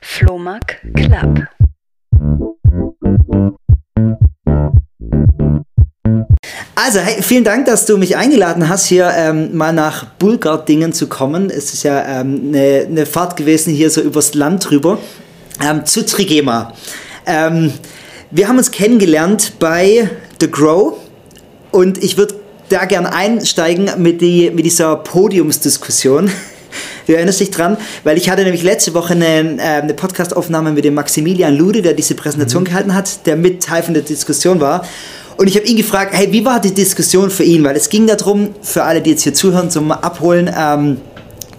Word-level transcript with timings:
Flohmark 0.00 0.82
Club. 0.94 1.46
Also, 6.74 6.98
hey, 6.98 7.22
vielen 7.22 7.44
Dank, 7.44 7.66
dass 7.66 7.86
du 7.86 7.96
mich 7.96 8.16
eingeladen 8.16 8.68
hast, 8.68 8.86
hier 8.86 9.10
ähm, 9.16 9.56
mal 9.56 9.72
nach 9.72 10.04
Bulgardingen 10.18 10.92
zu 10.92 11.06
kommen. 11.06 11.48
Es 11.48 11.72
ist 11.72 11.84
ja 11.84 12.20
ähm, 12.20 12.48
eine, 12.48 12.86
eine 12.88 13.06
Fahrt 13.06 13.36
gewesen 13.36 13.72
hier 13.72 13.88
so 13.88 14.00
übers 14.00 14.34
Land 14.34 14.68
drüber. 14.68 14.98
Ähm, 15.64 15.86
zu 15.86 16.04
Trigema. 16.04 16.72
Ähm, 17.24 17.72
wir 18.30 18.48
haben 18.48 18.58
uns 18.58 18.70
kennengelernt 18.70 19.54
bei 19.60 20.10
The 20.40 20.50
Grow 20.50 20.94
und 21.70 22.02
ich 22.02 22.16
würde 22.16 22.34
da 22.68 22.86
gern 22.86 23.06
einsteigen 23.06 23.90
mit, 23.98 24.20
die, 24.20 24.50
mit 24.50 24.64
dieser 24.64 24.96
Podiumsdiskussion. 24.96 26.30
Du 27.06 27.14
erinnerst 27.14 27.40
dich 27.40 27.50
dran? 27.50 27.76
Weil 28.04 28.16
ich 28.16 28.30
hatte 28.30 28.42
nämlich 28.42 28.62
letzte 28.62 28.94
Woche 28.94 29.14
eine, 29.14 29.58
äh, 29.58 29.82
eine 29.82 29.94
Podcastaufnahme 29.94 30.72
mit 30.72 30.84
dem 30.84 30.94
Maximilian 30.94 31.56
Lude, 31.56 31.82
der 31.82 31.94
diese 31.94 32.14
Präsentation 32.14 32.62
mhm. 32.62 32.66
gehalten 32.66 32.94
hat, 32.94 33.26
der 33.26 33.36
mit 33.36 33.62
Teil 33.62 33.82
von 33.82 33.94
der 33.94 34.02
Diskussion 34.02 34.60
war. 34.60 34.84
Und 35.36 35.48
ich 35.48 35.56
habe 35.56 35.66
ihn 35.66 35.76
gefragt, 35.76 36.12
hey, 36.14 36.30
wie 36.30 36.44
war 36.44 36.60
die 36.60 36.72
Diskussion 36.72 37.30
für 37.30 37.42
ihn? 37.42 37.64
Weil 37.64 37.76
es 37.76 37.88
ging 37.88 38.06
darum, 38.06 38.50
für 38.62 38.84
alle, 38.84 39.00
die 39.00 39.10
jetzt 39.10 39.22
hier 39.22 39.34
zuhören, 39.34 39.70
zum 39.70 39.90
Abholen, 39.90 40.50
ähm, 40.56 40.98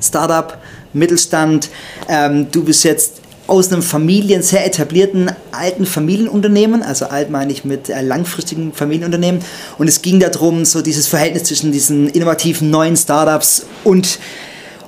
Startup, 0.02 0.58
Mittelstand, 0.94 1.70
ähm, 2.08 2.48
du 2.52 2.64
bist 2.64 2.84
jetzt 2.84 3.24
aus 3.48 3.72
einem 3.72 3.82
Familien, 3.82 4.42
sehr 4.42 4.66
etablierten 4.66 5.32
alten 5.52 5.86
Familienunternehmen, 5.86 6.82
also 6.82 7.06
alt 7.06 7.30
meine 7.30 7.52
ich 7.52 7.66
mit 7.66 7.90
äh, 7.90 8.02
langfristigen 8.02 8.74
Familienunternehmen. 8.74 9.42
Und 9.78 9.88
es 9.88 10.02
ging 10.02 10.20
darum, 10.20 10.66
so 10.66 10.82
dieses 10.82 11.08
Verhältnis 11.08 11.44
zwischen 11.44 11.72
diesen 11.72 12.08
innovativen 12.10 12.70
neuen 12.70 12.96
Startups 12.96 13.66
und 13.84 14.20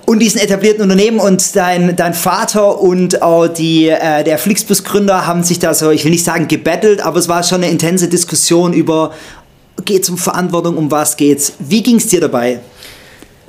und 0.05 0.20
diesen 0.20 0.40
etablierten 0.40 0.84
Unternehmen 0.84 1.20
und 1.20 1.55
dein, 1.55 1.95
dein 1.95 2.13
Vater 2.13 2.80
und 2.80 3.22
auch 3.22 3.48
die, 3.48 3.90
äh, 3.90 4.23
der 4.23 4.38
Flixbus-Gründer 4.38 5.26
haben 5.26 5.43
sich 5.43 5.60
da 5.60 5.74
so, 5.74 5.91
ich 5.91 6.04
will 6.04 6.12
nicht 6.12 6.26
sagen 6.26 6.48
gebettelt, 6.48 7.02
aber 7.02 7.18
es 7.18 7.27
war 7.27 7.43
schon 7.43 7.63
eine 7.63 7.71
intense 7.71 8.07
Diskussion 8.07 8.74
über, 8.74 9.13
geht 9.84 10.04
es 10.04 10.10
um 10.10 10.18
Verantwortung, 10.18 10.77
um 10.77 10.91
was 10.91 11.18
geht's? 11.18 11.54
Wie 11.60 11.82
ging 11.82 11.98
es 11.98 12.07
dir 12.07 12.21
dabei? 12.21 12.60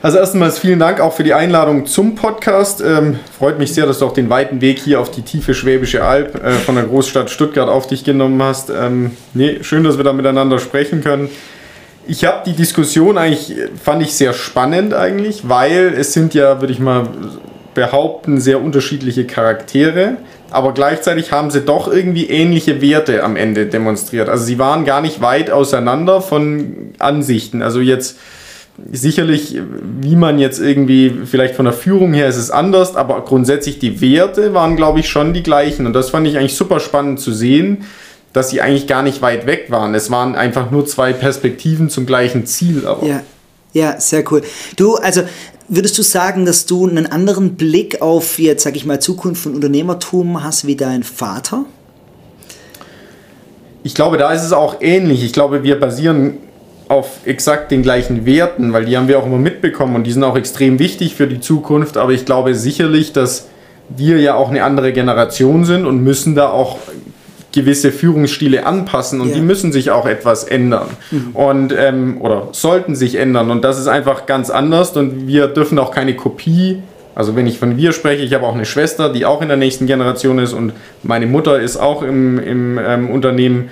Also 0.03 0.19
erstmals 0.19 0.59
vielen 0.59 0.79
Dank 0.79 1.01
auch 1.01 1.15
für 1.15 1.25
die 1.25 1.33
Einladung 1.33 1.87
zum 1.87 2.15
Podcast. 2.15 2.83
Ähm, 2.83 3.19
freut 3.39 3.59
mich 3.59 3.73
sehr, 3.73 3.87
dass 3.87 3.99
du 3.99 4.07
auch 4.07 4.13
den 4.13 4.29
weiten 4.29 4.61
Weg 4.61 4.79
hier 4.79 5.01
auf 5.01 5.11
die 5.11 5.23
tiefe 5.23 5.55
Schwäbische 5.55 6.05
Alb 6.05 6.35
äh, 6.45 6.53
von 6.53 6.75
der 6.75 6.85
Großstadt 6.85 7.31
Stuttgart 7.31 7.69
auf 7.69 7.87
dich 7.87 8.05
genommen 8.05 8.41
hast. 8.43 8.71
Ähm, 8.71 9.13
nee, 9.33 9.59
schön, 9.63 9.85
dass 9.85 9.97
wir 9.97 10.05
da 10.05 10.13
miteinander 10.13 10.59
sprechen 10.59 11.03
können. 11.03 11.31
Ich 12.09 12.25
habe 12.25 12.43
die 12.47 12.53
Diskussion 12.53 13.19
eigentlich, 13.19 13.55
fand 13.83 14.01
ich 14.01 14.15
sehr 14.15 14.33
spannend 14.33 14.95
eigentlich, 14.95 15.49
weil 15.49 15.93
es 15.97 16.13
sind 16.13 16.35
ja, 16.35 16.61
würde 16.61 16.73
ich 16.73 16.79
mal 16.79 17.09
behaupten, 17.75 18.41
sehr 18.41 18.63
unterschiedliche 18.63 19.27
Charaktere, 19.27 20.17
aber 20.51 20.73
gleichzeitig 20.73 21.33
haben 21.33 21.51
sie 21.51 21.63
doch 21.63 21.93
irgendwie 21.93 22.27
ähnliche 22.27 22.81
Werte 22.81 23.25
am 23.25 23.35
Ende 23.35 23.67
demonstriert. 23.67 24.29
Also 24.29 24.45
sie 24.45 24.59
waren 24.59 24.85
gar 24.85 25.01
nicht 25.01 25.21
weit 25.21 25.51
auseinander 25.51 26.21
von 26.21 26.93
Ansichten. 26.99 27.61
Also 27.61 27.81
jetzt 27.81 28.19
sicherlich, 28.93 29.61
wie 30.01 30.17
man 30.17 30.39
jetzt 30.39 30.61
irgendwie, 30.61 31.13
vielleicht 31.25 31.57
von 31.57 31.65
der 31.65 31.75
Führung 31.75 32.15
her 32.15 32.29
ist 32.29 32.37
es 32.37 32.53
anders, 32.53 32.95
aber 32.95 33.23
grundsätzlich 33.25 33.81
die 33.81 34.01
Werte 34.01 34.55
waren, 34.55 34.77
glaube 34.77 35.01
ich, 35.01 35.09
schon 35.09 35.35
die 35.35 35.43
gleichen. 35.43 35.87
Und 35.87 35.93
das 35.93 36.11
fand 36.11 36.29
ich 36.29 36.39
eigentlich 36.39 36.55
super 36.55 36.79
spannend 36.79 37.19
zu 37.19 37.33
sehen 37.33 37.85
dass 38.37 38.51
sie 38.51 38.61
eigentlich 38.61 38.87
gar 38.87 39.03
nicht 39.03 39.23
weit 39.23 39.47
weg 39.47 39.71
waren. 39.71 39.95
Es 39.95 40.11
waren 40.11 40.35
einfach 40.35 40.71
nur 40.71 40.85
zwei 40.85 41.15
Perspektiven 41.15 41.89
zum 41.89 42.05
gleichen 42.05 42.45
Ziel. 42.45 42.87
Aber. 42.87 43.07
Ja. 43.07 43.23
ja, 43.73 43.99
sehr 43.99 44.31
cool. 44.31 44.43
Du, 44.77 44.97
also 44.97 45.23
würdest 45.69 45.97
du 45.97 46.03
sagen, 46.03 46.45
dass 46.45 46.67
du 46.67 46.87
einen 46.87 47.07
anderen 47.07 47.55
Blick 47.55 48.03
auf 48.03 48.39
jetzt, 48.39 48.65
sag 48.65 48.77
ich 48.77 48.85
mal, 48.85 49.01
Zukunft 49.01 49.47
und 49.47 49.55
Unternehmertum 49.55 50.45
hast 50.45 50.67
wie 50.67 50.77
dein 50.77 51.03
Vater? 51.03 51.65
Ich 53.85 53.95
glaube, 53.95 54.19
da 54.19 54.31
ist 54.33 54.43
es 54.43 54.53
auch 54.53 54.83
ähnlich. 54.83 55.25
Ich 55.25 55.33
glaube, 55.33 55.63
wir 55.63 55.81
basieren 55.81 56.35
auf 56.89 57.21
exakt 57.25 57.71
den 57.71 57.83
gleichen 57.83 58.27
Werten, 58.27 58.75
weil 58.75 58.85
die 58.85 58.99
haben 58.99 59.09
wir 59.09 59.19
auch 59.19 59.25
immer 59.25 59.39
mitbekommen 59.39 59.97
und 59.97 60.05
die 60.05 60.13
sind 60.13 60.25
auch 60.25 60.37
extrem 60.37 60.79
wichtig 60.79 61.15
für 61.15 61.27
die 61.27 61.41
Zukunft. 61.41 61.97
Aber 61.97 62.13
ich 62.13 62.27
glaube 62.27 62.55
sicherlich, 62.55 63.15
dass 63.15 63.49
wir 63.89 64.19
ja 64.19 64.35
auch 64.35 64.51
eine 64.51 64.63
andere 64.63 64.93
Generation 64.93 65.65
sind 65.65 65.87
und 65.87 66.05
müssen 66.05 66.35
da 66.35 66.51
auch 66.51 66.77
gewisse 67.57 67.91
Führungsstile 67.91 68.67
anpassen 68.67 69.21
und 69.21 69.31
ja. 69.31 69.35
die 69.37 69.41
müssen 69.41 69.73
sich 69.73 69.91
auch 69.91 70.07
etwas 70.07 70.45
ändern 70.45 70.89
mhm. 71.11 71.31
und 71.35 71.75
ähm, 71.77 72.21
oder 72.21 72.49
sollten 72.53 72.95
sich 72.95 73.17
ändern 73.17 73.51
und 73.51 73.65
das 73.65 73.81
ist 73.81 73.89
einfach 73.89 74.27
ganz 74.27 74.51
anders 74.51 74.97
und 74.97 75.27
wir 75.27 75.49
dürfen 75.49 75.79
auch 75.79 75.91
keine 75.91 76.15
Kopie 76.15 76.83
also 77.17 77.35
wenn 77.35 77.47
ich 77.47 77.59
von 77.59 77.79
wir 77.79 77.93
spreche, 77.93 78.23
ich 78.23 78.35
habe 78.35 78.45
auch 78.45 78.55
eine 78.55 78.67
Schwester, 78.67 79.11
die 79.11 79.25
auch 79.25 79.41
in 79.41 79.49
der 79.49 79.57
nächsten 79.57 79.87
Generation 79.87 80.39
ist 80.39 80.53
und 80.53 80.75
meine 81.03 81.27
Mutter 81.27 81.59
ist 81.59 81.79
auch 81.79 82.03
im, 82.03 82.39
im 82.39 82.79
ähm, 82.79 83.09
Unternehmen 83.09 83.71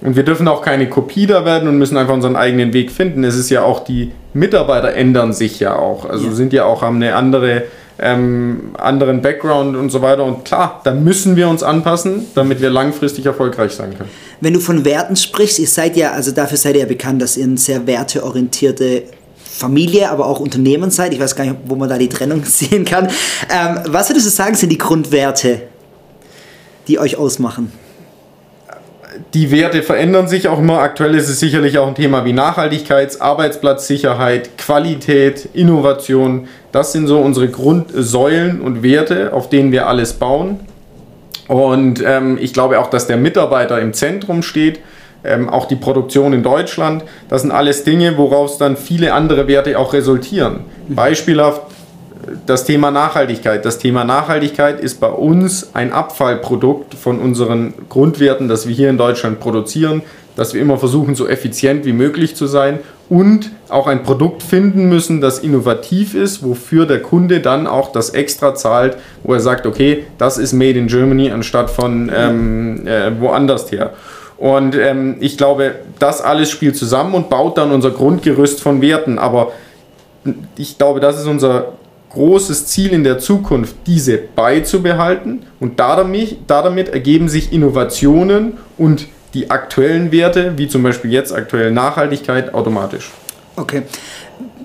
und 0.00 0.16
wir 0.16 0.24
dürfen 0.24 0.48
auch 0.48 0.62
keine 0.62 0.88
Kopie 0.88 1.28
da 1.28 1.44
werden 1.44 1.68
und 1.68 1.78
müssen 1.78 1.96
einfach 1.96 2.12
unseren 2.12 2.34
eigenen 2.34 2.72
Weg 2.72 2.90
finden. 2.90 3.22
Es 3.22 3.36
ist 3.36 3.50
ja 3.50 3.62
auch, 3.62 3.84
die 3.84 4.10
Mitarbeiter 4.34 4.94
ändern 4.94 5.32
sich 5.32 5.60
ja 5.60 5.76
auch. 5.76 6.10
Also 6.10 6.26
ja. 6.26 6.32
sind 6.32 6.52
ja 6.52 6.64
auch, 6.64 6.82
haben 6.82 6.96
eine 6.96 7.14
andere 7.14 7.62
ähm, 8.02 8.74
anderen 8.78 9.22
Background 9.22 9.76
und 9.76 9.90
so 9.90 10.02
weiter. 10.02 10.24
Und 10.24 10.44
klar, 10.44 10.80
da 10.84 10.92
müssen 10.92 11.36
wir 11.36 11.48
uns 11.48 11.62
anpassen, 11.62 12.26
damit 12.34 12.60
wir 12.60 12.70
langfristig 12.70 13.24
erfolgreich 13.26 13.72
sein 13.72 13.96
können. 13.96 14.10
Wenn 14.40 14.54
du 14.54 14.60
von 14.60 14.84
Werten 14.84 15.16
sprichst, 15.16 15.58
ihr 15.58 15.68
seid 15.68 15.96
ja, 15.96 16.12
also 16.12 16.32
dafür 16.32 16.58
seid 16.58 16.74
ihr 16.74 16.80
ja 16.80 16.86
bekannt, 16.86 17.22
dass 17.22 17.36
ihr 17.36 17.44
eine 17.44 17.58
sehr 17.58 17.86
werteorientierte 17.86 19.04
Familie, 19.44 20.10
aber 20.10 20.26
auch 20.26 20.40
Unternehmen 20.40 20.90
seid. 20.90 21.12
Ich 21.14 21.20
weiß 21.20 21.36
gar 21.36 21.44
nicht, 21.44 21.56
wo 21.66 21.76
man 21.76 21.88
da 21.88 21.96
die 21.96 22.08
Trennung 22.08 22.44
sehen 22.44 22.84
kann. 22.84 23.06
Ähm, 23.48 23.78
was 23.86 24.10
würdest 24.10 24.26
du 24.26 24.30
sagen, 24.30 24.54
sind 24.54 24.70
die 24.70 24.78
Grundwerte, 24.78 25.62
die 26.88 26.98
euch 26.98 27.16
ausmachen? 27.16 27.72
Die 29.34 29.50
Werte 29.50 29.82
verändern 29.82 30.28
sich 30.28 30.48
auch 30.48 30.58
immer. 30.58 30.80
Aktuell 30.80 31.14
ist 31.14 31.28
es 31.28 31.40
sicherlich 31.40 31.78
auch 31.78 31.86
ein 31.86 31.94
Thema 31.94 32.24
wie 32.24 32.32
Nachhaltigkeit, 32.32 33.20
Arbeitsplatzsicherheit, 33.20 34.56
Qualität, 34.58 35.48
Innovation. 35.54 36.48
Das 36.70 36.92
sind 36.92 37.06
so 37.06 37.18
unsere 37.18 37.48
Grundsäulen 37.48 38.60
und 38.60 38.82
Werte, 38.82 39.32
auf 39.32 39.48
denen 39.48 39.72
wir 39.72 39.86
alles 39.86 40.14
bauen. 40.14 40.60
Und 41.48 42.02
ähm, 42.04 42.38
ich 42.40 42.52
glaube 42.52 42.80
auch, 42.80 42.88
dass 42.88 43.06
der 43.06 43.16
Mitarbeiter 43.16 43.80
im 43.80 43.92
Zentrum 43.92 44.42
steht. 44.42 44.80
Ähm, 45.24 45.48
auch 45.48 45.66
die 45.66 45.76
Produktion 45.76 46.32
in 46.32 46.42
Deutschland. 46.42 47.04
Das 47.28 47.42
sind 47.42 47.52
alles 47.52 47.84
Dinge, 47.84 48.16
woraus 48.18 48.58
dann 48.58 48.76
viele 48.76 49.12
andere 49.12 49.46
Werte 49.46 49.78
auch 49.78 49.92
resultieren. 49.92 50.64
Mhm. 50.88 50.94
Beispielhaft 50.96 51.62
das 52.46 52.64
Thema 52.64 52.90
Nachhaltigkeit. 52.90 53.64
Das 53.64 53.78
Thema 53.78 54.04
Nachhaltigkeit 54.04 54.80
ist 54.80 55.00
bei 55.00 55.08
uns 55.08 55.70
ein 55.74 55.92
Abfallprodukt 55.92 56.94
von 56.94 57.18
unseren 57.18 57.74
Grundwerten, 57.88 58.48
das 58.48 58.68
wir 58.68 58.74
hier 58.74 58.90
in 58.90 58.98
Deutschland 58.98 59.40
produzieren, 59.40 60.02
dass 60.36 60.54
wir 60.54 60.62
immer 60.62 60.78
versuchen, 60.78 61.14
so 61.14 61.28
effizient 61.28 61.84
wie 61.84 61.92
möglich 61.92 62.36
zu 62.36 62.46
sein 62.46 62.78
und 63.08 63.50
auch 63.68 63.86
ein 63.86 64.02
Produkt 64.02 64.42
finden 64.42 64.88
müssen, 64.88 65.20
das 65.20 65.40
innovativ 65.40 66.14
ist, 66.14 66.42
wofür 66.42 66.86
der 66.86 67.02
Kunde 67.02 67.40
dann 67.40 67.66
auch 67.66 67.92
das 67.92 68.10
extra 68.10 68.54
zahlt, 68.54 68.96
wo 69.22 69.34
er 69.34 69.40
sagt, 69.40 69.66
okay, 69.66 70.04
das 70.16 70.38
ist 70.38 70.52
made 70.52 70.78
in 70.78 70.86
Germany 70.86 71.30
anstatt 71.30 71.70
von 71.70 72.10
ähm, 72.14 72.86
äh, 72.86 73.10
woanders 73.20 73.70
her. 73.70 73.92
Und 74.38 74.74
ähm, 74.74 75.16
ich 75.20 75.36
glaube, 75.36 75.76
das 75.98 76.20
alles 76.20 76.50
spielt 76.50 76.76
zusammen 76.76 77.14
und 77.14 77.28
baut 77.28 77.58
dann 77.58 77.70
unser 77.70 77.90
Grundgerüst 77.90 78.60
von 78.60 78.80
Werten. 78.80 79.18
Aber 79.18 79.52
ich 80.56 80.78
glaube, 80.78 81.00
das 81.00 81.20
ist 81.20 81.26
unser 81.26 81.74
großes 82.12 82.66
Ziel 82.66 82.92
in 82.92 83.04
der 83.04 83.18
Zukunft, 83.18 83.74
diese 83.86 84.18
beizubehalten 84.18 85.44
und 85.60 85.80
damit, 85.80 86.38
damit 86.46 86.88
ergeben 86.88 87.28
sich 87.28 87.52
Innovationen 87.52 88.58
und 88.76 89.06
die 89.34 89.50
aktuellen 89.50 90.12
Werte, 90.12 90.58
wie 90.58 90.68
zum 90.68 90.82
Beispiel 90.82 91.10
jetzt 91.10 91.32
aktuell 91.32 91.70
Nachhaltigkeit, 91.70 92.52
automatisch. 92.52 93.10
Okay. 93.56 93.82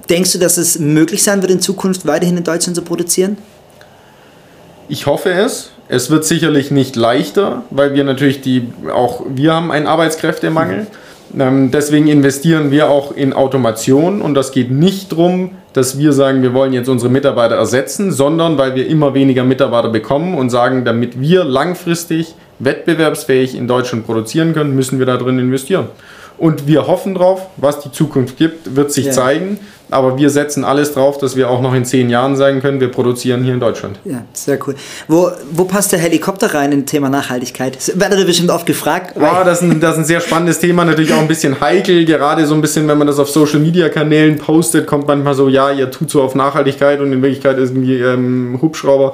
Denkst 0.10 0.34
du, 0.34 0.40
dass 0.40 0.58
es 0.58 0.80
möglich 0.80 1.24
sein 1.24 1.42
wird, 1.42 1.52
in 1.52 1.62
Zukunft 1.62 2.06
weiterhin 2.06 2.38
in 2.38 2.44
Deutschland 2.44 2.76
zu 2.76 2.82
produzieren? 2.82 3.38
Ich 4.90 5.06
hoffe 5.06 5.32
es. 5.32 5.72
Es 5.90 6.10
wird 6.10 6.26
sicherlich 6.26 6.70
nicht 6.70 6.96
leichter, 6.98 7.64
weil 7.70 7.94
wir 7.94 8.04
natürlich 8.04 8.42
die, 8.42 8.68
auch 8.94 9.24
wir 9.30 9.54
haben 9.54 9.72
einen 9.72 9.88
Arbeitskräftemangel. 9.88 10.88
Mhm. 11.34 11.42
Ähm, 11.42 11.72
deswegen 11.72 12.08
investieren 12.08 12.72
wir 12.72 12.90
auch 12.90 13.12
in 13.12 13.34
Automation 13.34 14.22
und 14.22 14.34
das 14.34 14.52
geht 14.52 14.72
nicht 14.72 15.12
darum, 15.12 15.52
dass 15.78 16.00
wir 16.00 16.12
sagen, 16.12 16.42
wir 16.42 16.56
wollen 16.56 16.74
jetzt 16.74 16.90
unsere 16.90 17.12
Mitarbeiter 17.12 17.56
ersetzen, 17.56 18.12
sondern 18.12 18.58
weil 18.58 18.74
wir 18.74 18.88
immer 18.88 19.14
weniger 19.14 19.44
Mitarbeiter 19.44 19.90
bekommen 19.90 20.36
und 20.36 20.50
sagen, 20.50 20.86
damit 20.86 21.22
wir 21.22 21.44
langfristig 21.44 22.34
wettbewerbsfähig 22.58 23.56
in 23.56 23.68
Deutschland 23.68 24.08
produzieren 24.08 24.54
können, 24.54 24.76
müssen 24.76 24.98
wir 24.98 25.06
da 25.06 25.18
drin 25.18 25.38
investieren. 25.38 25.86
Und 26.40 26.66
wir 26.66 26.88
hoffen 26.88 27.14
drauf, 27.14 27.48
was 27.58 27.80
die 27.80 27.92
Zukunft 27.92 28.38
gibt, 28.38 28.76
wird 28.76 28.92
sich 28.92 29.06
ja. 29.06 29.12
zeigen. 29.12 29.60
Aber 29.90 30.18
wir 30.18 30.30
setzen 30.30 30.66
alles 30.66 30.94
drauf, 30.94 31.18
dass 31.18 31.38
wir 31.38 31.50
auch 31.50 31.62
noch 31.62 31.74
in 31.74 31.86
zehn 31.86 32.10
Jahren 32.10 32.36
sagen 32.36 32.62
können, 32.62 32.82
wir 32.82 32.90
produzieren 32.90 33.44
hier 33.44 33.54
in 33.54 33.60
Deutschland. 33.60 34.00
Ja, 34.04 34.24
sehr 34.34 34.60
cool. 34.68 34.76
Wo, 35.08 35.32
wo 35.52 35.64
passt 35.64 35.94
der 35.94 36.00
Helikopter 36.00 36.54
rein 36.54 36.74
in 36.74 36.86
Thema 36.86 37.10
Nachhaltigkeit? 37.10 37.78
Das 37.78 37.98
werdet 37.98 38.20
ihr 38.20 38.26
bestimmt 38.26 38.50
oft 38.50 38.66
gefragt. 38.66 39.16
Ja, 39.20 39.46
das 39.46 39.62
ist, 39.62 39.72
ein, 39.72 39.80
das 39.80 39.94
ist 39.94 40.00
ein 40.00 40.06
sehr 40.06 40.20
spannendes 40.20 40.60
Thema, 40.60 40.84
natürlich 40.84 41.14
auch 41.14 41.20
ein 41.20 41.28
bisschen 41.28 41.62
heikel. 41.62 42.04
Gerade 42.04 42.46
so 42.46 42.54
ein 42.54 42.62
bisschen, 42.62 42.88
wenn 42.90 42.98
man 42.98 43.08
das 43.08 43.18
auf 43.18 43.30
Social 43.30 43.60
Media 43.60 43.88
Kanälen 43.88 44.38
postet, 44.38 44.88
kommt 44.88 45.08
manchmal 45.08 45.36
so, 45.36 45.48
ja, 45.48 45.72
ihr 45.72 45.90
tut 45.90 46.10
so 46.10 46.22
auf 46.22 46.36
Nachhaltigkeit 46.36 47.00
und 47.00 47.14
in 47.14 47.22
Wirklichkeit 47.22 47.58
ist 47.58 47.70
irgendwie 47.70 48.00
ähm, 48.00 48.60
Hubschrauber. 48.62 49.14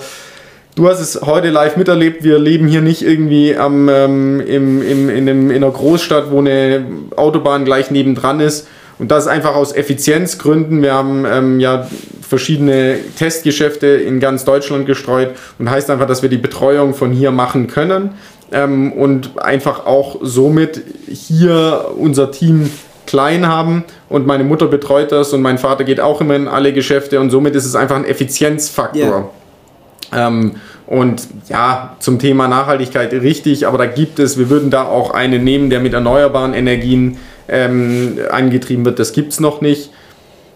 Du 0.75 0.89
hast 0.89 1.01
es 1.01 1.21
heute 1.21 1.51
live 1.51 1.77
miterlebt. 1.77 2.23
Wir 2.23 2.39
leben 2.39 2.67
hier 2.67 2.81
nicht 2.81 3.03
irgendwie 3.03 3.55
am, 3.55 3.89
ähm, 3.89 4.39
im, 4.39 4.81
im, 4.81 5.09
in, 5.09 5.29
einem, 5.29 5.51
in 5.51 5.63
einer 5.63 5.71
Großstadt, 5.71 6.31
wo 6.31 6.39
eine 6.39 6.83
Autobahn 7.15 7.63
gleich 7.63 7.91
nebendran 7.91 8.39
ist 8.39 8.67
und 9.00 9.12
das 9.12 9.28
einfach 9.28 9.56
aus 9.56 9.74
Effizienzgründen. 9.74 10.81
Wir 10.81 10.94
haben 10.94 11.25
ähm, 11.25 11.60
ja 11.60 11.88
verschiedene 12.22 12.98
Testgeschäfte 13.18 13.88
in 13.88 14.19
ganz 14.19 14.45
Deutschland 14.45 14.86
gestreut 14.86 15.31
und 15.60 15.69
heißt 15.69 15.90
einfach, 15.90 16.07
dass 16.07 16.22
wir 16.22 16.30
die 16.30 16.38
Betreuung 16.38 16.94
von 16.94 17.12
hier 17.12 17.31
machen 17.31 17.68
können 17.68 18.12
ähm, 18.51 18.92
und 18.94 19.40
einfach 19.40 19.86
auch 19.86 20.18
somit 20.22 20.81
hier 21.07 21.92
unser 21.98 22.31
Team 22.31 22.69
klein 23.06 23.48
haben 23.48 23.84
und 24.10 24.25
meine 24.25 24.44
Mutter 24.44 24.68
betreut 24.68 25.12
das 25.12 25.34
und 25.34 25.42
mein 25.42 25.57
Vater 25.57 25.84
geht 25.84 26.00
auch 26.00 26.22
immer 26.22 26.36
in 26.36 26.48
alle 26.48 26.74
Geschäfte 26.74 27.19
und 27.19 27.30
somit 27.30 27.56
ist 27.56 27.66
es 27.66 27.75
einfach 27.75 27.98
ein 27.98 28.06
Effizienzfaktor. 28.06 29.31
Yeah. 30.12 30.28
Ähm, 30.28 30.56
und 30.86 31.28
ja, 31.50 31.95
zum 32.00 32.19
Thema 32.19 32.48
Nachhaltigkeit 32.48 33.13
richtig, 33.13 33.68
aber 33.68 33.78
da 33.78 33.86
gibt 33.86 34.19
es, 34.19 34.38
wir 34.38 34.50
würden 34.50 34.69
da 34.69 34.84
auch 34.84 35.12
einen 35.12 35.44
nehmen, 35.44 35.69
der 35.69 35.80
mit 35.80 35.94
erneuerbaren 35.94 36.54
Energien 36.54 37.18
ähm, 37.48 38.18
angetrieben 38.31 38.86
wird. 38.86 39.00
Das 39.00 39.13
gibt 39.13 39.34
es 39.34 39.40
noch 39.40 39.62
nicht. 39.62 39.90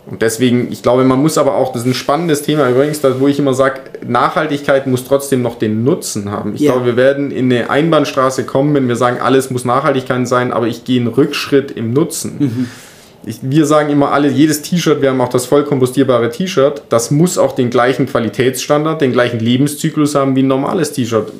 Und 0.10 0.22
deswegen, 0.22 0.72
ich 0.72 0.84
glaube, 0.84 1.04
man 1.04 1.22
muss 1.22 1.38
aber 1.38 1.56
auch, 1.56 1.74
das 1.74 1.82
ist 1.82 1.88
ein 1.88 1.94
spannendes 1.94 2.42
Thema 2.42 2.70
übrigens, 2.70 3.02
das, 3.02 3.20
wo 3.20 3.28
ich 3.28 3.40
immer 3.40 3.54
sage, 3.54 3.82
Nachhaltigkeit 4.08 4.88
muss 4.88 5.06
trotzdem 5.06 5.42
noch 5.42 5.60
den 5.60 5.84
Nutzen 5.84 6.32
haben. 6.32 6.56
Ich 6.56 6.62
yeah. 6.62 6.72
glaube, 6.72 6.86
wir 6.86 6.96
werden 6.96 7.30
in 7.30 7.52
eine 7.52 7.70
Einbahnstraße 7.70 8.46
kommen, 8.46 8.74
wenn 8.74 8.88
wir 8.88 8.96
sagen, 8.96 9.20
alles 9.20 9.50
muss 9.50 9.66
Nachhaltigkeit 9.66 10.26
sein, 10.26 10.54
aber 10.54 10.68
ich 10.68 10.86
gehe 10.86 11.02
einen 11.02 11.10
Rückschritt 11.10 11.72
im 11.72 11.92
Nutzen. 11.92 12.36
Mhm 12.40 12.68
ich, 13.28 13.40
wir 13.42 13.66
sagen 13.66 13.90
immer 13.90 14.12
alle, 14.12 14.30
jedes 14.30 14.62
T-Shirt, 14.62 15.02
wir 15.02 15.10
haben 15.10 15.20
auch 15.22 15.30
das 15.30 15.46
vollkompostierbare 15.46 16.30
T-Shirt, 16.30 16.84
das 16.90 17.12
muss 17.12 17.38
auch 17.38 17.54
den 17.54 17.70
gleichen 17.70 18.06
Qualitätsstandard, 18.06 19.02
den 19.02 19.12
gleichen 19.12 19.40
Lebenszyklus 19.40 20.16
haben 20.16 20.36
wie 20.36 20.44
ein 20.44 20.48
normales 20.48 20.94
T-Shirt. 20.94 21.32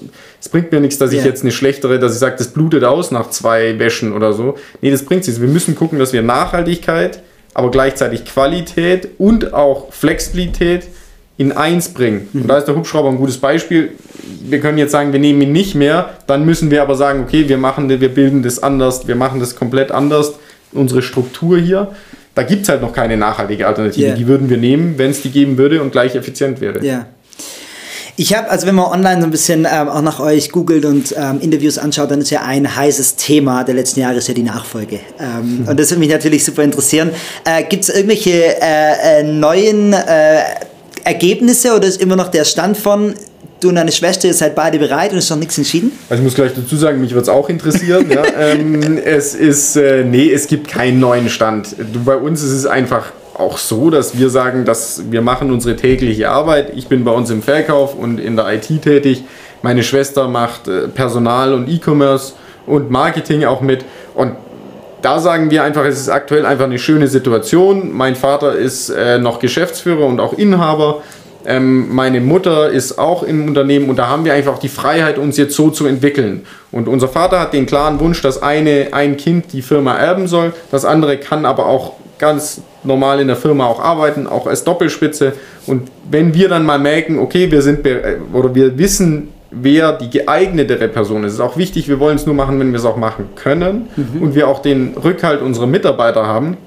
Es 0.42 0.50
bringt 0.50 0.72
mir 0.72 0.82
nichts, 0.82 0.98
dass 0.98 1.12
yeah. 1.12 1.22
ich 1.22 1.26
jetzt 1.26 1.42
eine 1.44 1.52
schlechtere, 1.52 2.00
dass 2.00 2.14
ich 2.14 2.20
sage, 2.20 2.36
das 2.38 2.50
blutet 2.50 2.84
aus 2.84 3.12
nach 3.12 3.30
zwei 3.30 3.80
Wäschen 3.80 4.14
oder 4.14 4.34
so. 4.34 4.56
Nee, 4.82 4.92
das 4.92 5.04
bringt 5.04 5.26
nichts. 5.26 5.42
Wir 5.42 5.48
müssen 5.48 5.76
gucken, 5.76 5.98
dass 5.98 6.14
wir 6.14 6.22
Nachhaltigkeit, 6.22 7.22
aber 7.54 7.72
gleichzeitig 7.72 8.26
Qualität 8.26 9.10
und 9.18 9.54
auch 9.54 9.92
Flexibilität 9.92 10.88
in 11.38 11.52
eins 11.52 11.90
bringen. 11.90 12.28
Mhm. 12.34 12.42
Und 12.42 12.48
da 12.50 12.58
ist 12.58 12.66
der 12.66 12.76
Hubschrauber 12.76 13.10
ein 13.10 13.18
gutes 13.18 13.38
Beispiel. 13.38 13.92
Wir 14.42 14.60
können 14.60 14.78
jetzt 14.78 14.92
sagen, 14.92 15.14
wir 15.14 15.20
nehmen 15.20 15.42
ihn 15.42 15.52
nicht 15.54 15.76
mehr, 15.76 16.10
dann 16.28 16.46
müssen 16.46 16.70
wir 16.72 16.82
aber 16.82 16.96
sagen, 16.96 17.24
okay, 17.24 17.48
wir 17.48 17.58
machen, 17.58 17.90
wir 17.90 18.14
bilden 18.14 18.44
das 18.44 18.62
anders, 18.62 19.08
wir 19.08 19.16
machen 19.16 19.40
das 19.40 19.56
komplett 19.56 19.92
anders 19.92 20.34
unsere 20.72 21.02
Struktur 21.02 21.58
hier, 21.58 21.92
da 22.36 22.44
gibt 22.44 22.64
es 22.64 22.70
halt 22.70 22.82
noch 22.82 22.94
keine 22.94 23.18
nachhaltige 23.18 23.66
Alternative. 23.68 24.08
Yeah. 24.08 24.16
Die 24.16 24.28
würden 24.28 24.50
wir 24.50 24.58
nehmen, 24.58 24.98
wenn 24.98 25.12
es 25.12 25.22
die 25.22 25.32
geben 25.32 25.58
würde 25.58 25.82
und 25.82 25.92
gleich 25.92 26.16
effizient 26.16 26.62
wäre. 26.62 26.86
Ja. 26.86 26.94
Yeah. 26.94 27.06
Ich 28.20 28.36
habe, 28.36 28.50
also 28.50 28.66
wenn 28.66 28.74
man 28.74 28.86
online 28.86 29.22
so 29.22 29.28
ein 29.28 29.32
bisschen 29.32 29.68
ähm, 29.72 29.90
auch 29.90 30.02
nach 30.02 30.20
euch 30.20 30.52
googelt 30.52 30.86
und 30.86 31.16
ähm, 31.16 31.40
Interviews 31.40 31.78
anschaut, 31.78 32.10
dann 32.10 32.22
ist 32.22 32.32
ja 32.32 32.42
ein 32.42 32.76
heißes 32.76 33.16
Thema 33.16 33.64
der 33.64 33.76
letzten 33.76 34.00
Jahre 34.00 34.16
ist 34.16 34.28
ja 34.28 34.34
die 34.34 34.42
Nachfolge. 34.42 35.00
Ähm, 35.20 35.62
mhm. 35.62 35.68
Und 35.68 35.80
das 35.80 35.92
würde 35.92 36.00
mich 36.00 36.10
natürlich 36.10 36.44
super 36.44 36.64
interessieren. 36.64 37.12
Äh, 37.46 37.64
Gibt 37.66 37.84
es 37.84 37.90
irgendwelche 37.90 38.60
äh, 38.60 39.20
äh, 39.20 39.24
neuen 39.24 39.94
äh, 39.94 40.40
Ergebnisse 41.04 41.76
oder 41.76 41.88
ist 41.88 42.02
immer 42.02 42.16
noch 42.16 42.30
der 42.30 42.44
Stand 42.44 42.76
von, 42.78 43.14
du 43.60 43.70
und 43.70 43.76
deine 43.76 43.92
Schwester, 43.92 44.28
ihr 44.28 44.34
seid 44.34 44.56
beide 44.56 44.80
bereit 44.80 45.12
und 45.12 45.18
es 45.18 45.26
ist 45.26 45.30
noch 45.30 45.38
nichts 45.38 45.58
entschieden? 45.58 45.92
Also 46.10 46.22
ich 46.22 46.26
muss 46.26 46.36
gleich 46.36 46.54
dazu 46.54 46.76
sagen, 46.76 47.02
mich 47.02 47.12
würde 47.12 47.24
es 47.24 47.30
auch 47.30 47.50
interessieren. 47.50 48.10
ja. 48.10 48.24
ähm, 48.40 49.00
es 49.04 49.36
ist, 49.36 49.76
äh, 49.76 50.04
nee, 50.04 50.32
es 50.32 50.48
gibt 50.48 50.68
keinen 50.68 51.00
neuen 51.00 51.30
Stand. 51.30 51.76
Du, 51.94 52.04
bei 52.04 52.16
uns 52.16 52.44
ist 52.44 52.52
es 52.52 52.66
einfach 52.66 53.12
auch 53.34 53.58
so, 53.58 53.90
dass 53.90 54.18
wir 54.18 54.30
sagen, 54.30 54.66
dass 54.66 55.12
wir 55.12 55.22
machen 55.22 55.52
unsere 55.52 55.76
tägliche 55.76 56.30
Arbeit. 56.30 56.72
Ich 56.76 56.88
bin 56.88 57.04
bei 57.04 57.12
uns 57.12 57.30
im 57.30 57.42
Verkauf 57.42 57.96
und 57.96 58.20
in 58.20 58.36
der 58.36 58.52
IT 58.54 58.82
tätig. 58.82 59.24
Meine 59.62 59.84
Schwester 59.84 60.28
macht 60.28 60.68
äh, 60.68 60.88
Personal 60.88 61.54
und 61.54 61.70
E-Commerce 61.70 62.34
und 62.66 62.90
Marketing 62.92 63.46
auch 63.46 63.62
mit. 63.62 63.86
Und 64.14 64.36
da 65.02 65.20
sagen 65.20 65.52
wir 65.52 65.64
einfach, 65.64 65.86
es 65.86 66.00
ist 66.00 66.10
aktuell 66.10 66.46
einfach 66.46 66.66
eine 66.66 66.80
schöne 66.80 67.08
Situation. 67.08 67.92
Mein 67.94 68.16
Vater 68.16 68.56
ist 68.56 68.90
äh, 68.90 69.20
noch 69.20 69.40
Geschäftsführer 69.40 70.06
und 70.06 70.20
auch 70.20 70.34
Inhaber. 70.34 71.02
Ähm, 71.50 71.96
meine 71.96 72.20
Mutter 72.20 72.70
ist 72.70 73.00
auch 73.00 73.24
im 73.24 73.48
Unternehmen 73.48 73.90
und 73.90 73.96
da 73.96 74.10
haben 74.10 74.26
wir 74.26 74.34
einfach 74.34 74.60
die 74.60 74.68
Freiheit, 74.68 75.18
uns 75.18 75.38
jetzt 75.38 75.56
so 75.56 75.70
zu 75.70 75.88
entwickeln. 75.88 76.46
Und 76.74 76.90
unser 76.90 77.08
Vater 77.08 77.40
hat 77.40 77.54
den 77.54 77.66
klaren 77.66 78.02
Wunsch, 78.02 78.22
dass 78.22 78.44
eine, 78.44 78.90
ein 78.92 79.16
Kind 79.16 79.54
die 79.54 79.62
Firma 79.62 79.96
erben 79.96 80.28
soll, 80.28 80.54
das 80.72 80.84
andere 80.84 81.18
kann 81.18 81.46
aber 81.46 81.68
auch 81.68 81.94
ganz 82.20 82.62
normal 82.84 83.22
in 83.22 83.28
der 83.28 83.38
Firma 83.38 83.66
auch 83.66 83.80
arbeiten, 83.80 84.28
auch 84.28 84.46
als 84.46 84.66
Doppelspitze. 84.66 85.34
Und 85.68 85.90
wenn 86.12 86.34
wir 86.34 86.50
dann 86.50 86.66
mal 86.66 86.80
merken, 86.80 87.18
okay, 87.18 87.50
wir 87.50 87.62
sind 87.62 87.88
oder 88.34 88.54
wir 88.54 88.78
wissen, 88.78 89.30
wer 89.50 89.94
die 89.94 90.10
geeignetere 90.10 90.90
Person 90.90 91.24
ist, 91.24 91.34
ist 91.34 91.40
auch 91.40 91.56
wichtig, 91.56 91.88
wir 91.88 92.02
wollen 92.02 92.18
es 92.18 92.26
nur 92.26 92.36
machen, 92.36 92.60
wenn 92.60 92.72
wir 92.74 92.80
es 92.80 92.86
auch 92.86 92.98
machen 92.98 93.30
können 93.36 93.88
mhm. 93.96 94.22
und 94.22 94.36
wir 94.36 94.50
auch 94.50 94.62
den 94.62 94.96
Rückhalt 95.02 95.42
unserer 95.42 95.68
Mitarbeiter 95.68 96.26
haben. 96.26 96.58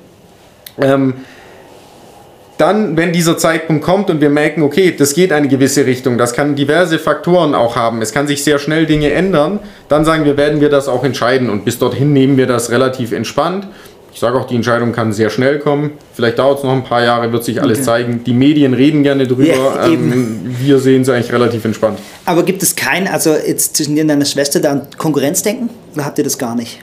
Ähm, 0.81 1.15
dann, 2.61 2.97
wenn 2.97 3.13
dieser 3.13 3.39
Zeitpunkt 3.39 3.83
kommt 3.83 4.11
und 4.11 4.21
wir 4.21 4.29
merken, 4.29 4.63
okay, 4.63 4.95
das 4.97 5.15
geht 5.15 5.33
eine 5.33 5.49
gewisse 5.49 5.87
Richtung, 5.87 6.19
das 6.19 6.35
kann 6.35 6.55
diverse 6.55 6.99
Faktoren 6.99 7.55
auch 7.55 7.75
haben, 7.75 8.03
es 8.03 8.13
kann 8.13 8.27
sich 8.27 8.45
sehr 8.45 8.59
schnell 8.59 8.85
Dinge 8.87 9.13
ändern, 9.13 9.61
dann 9.89 10.05
sagen 10.05 10.25
wir, 10.25 10.37
werden 10.37 10.61
wir 10.61 10.69
das 10.69 10.87
auch 10.87 11.03
entscheiden 11.03 11.49
und 11.49 11.65
bis 11.65 11.79
dorthin 11.79 12.13
nehmen 12.13 12.37
wir 12.37 12.47
das 12.47 12.71
relativ 12.71 13.13
entspannt. 13.13 13.67
Ich 14.13 14.19
sage 14.19 14.37
auch, 14.39 14.47
die 14.47 14.57
Entscheidung 14.57 14.93
kann 14.93 15.13
sehr 15.13 15.31
schnell 15.31 15.61
kommen. 15.61 15.93
Vielleicht 16.15 16.41
dauert 16.41 16.59
es 16.59 16.65
noch 16.65 16.73
ein 16.73 16.83
paar 16.83 17.03
Jahre, 17.03 17.33
wird 17.33 17.45
sich 17.45 17.63
alles 17.63 17.79
okay. 17.79 17.87
zeigen. 17.87 18.25
Die 18.25 18.35
Medien 18.35 18.75
reden 18.75 19.05
gerne 19.05 19.27
drüber. 19.27 19.45
Ja, 19.45 19.87
ähm, 19.87 20.41
wir 20.59 20.81
sehen 20.81 21.03
es 21.03 21.09
eigentlich 21.09 21.33
relativ 21.33 21.65
entspannt. 21.65 22.01
Aber 22.27 22.43
gibt 22.43 22.63
es 22.63 22.75
kein, 22.75 23.07
also 23.07 23.35
jetzt 23.35 23.77
zwischen 23.77 23.95
dir 23.95 24.03
und 24.03 24.09
deiner 24.09 24.25
Schwester, 24.25 24.59
da 24.59 24.73
ein 24.73 24.83
Konkurrenzdenken? 24.99 25.71
Oder 25.95 26.05
habt 26.07 26.19
ihr 26.19 26.25
das 26.25 26.39
gar 26.39 26.57
nicht? 26.57 26.81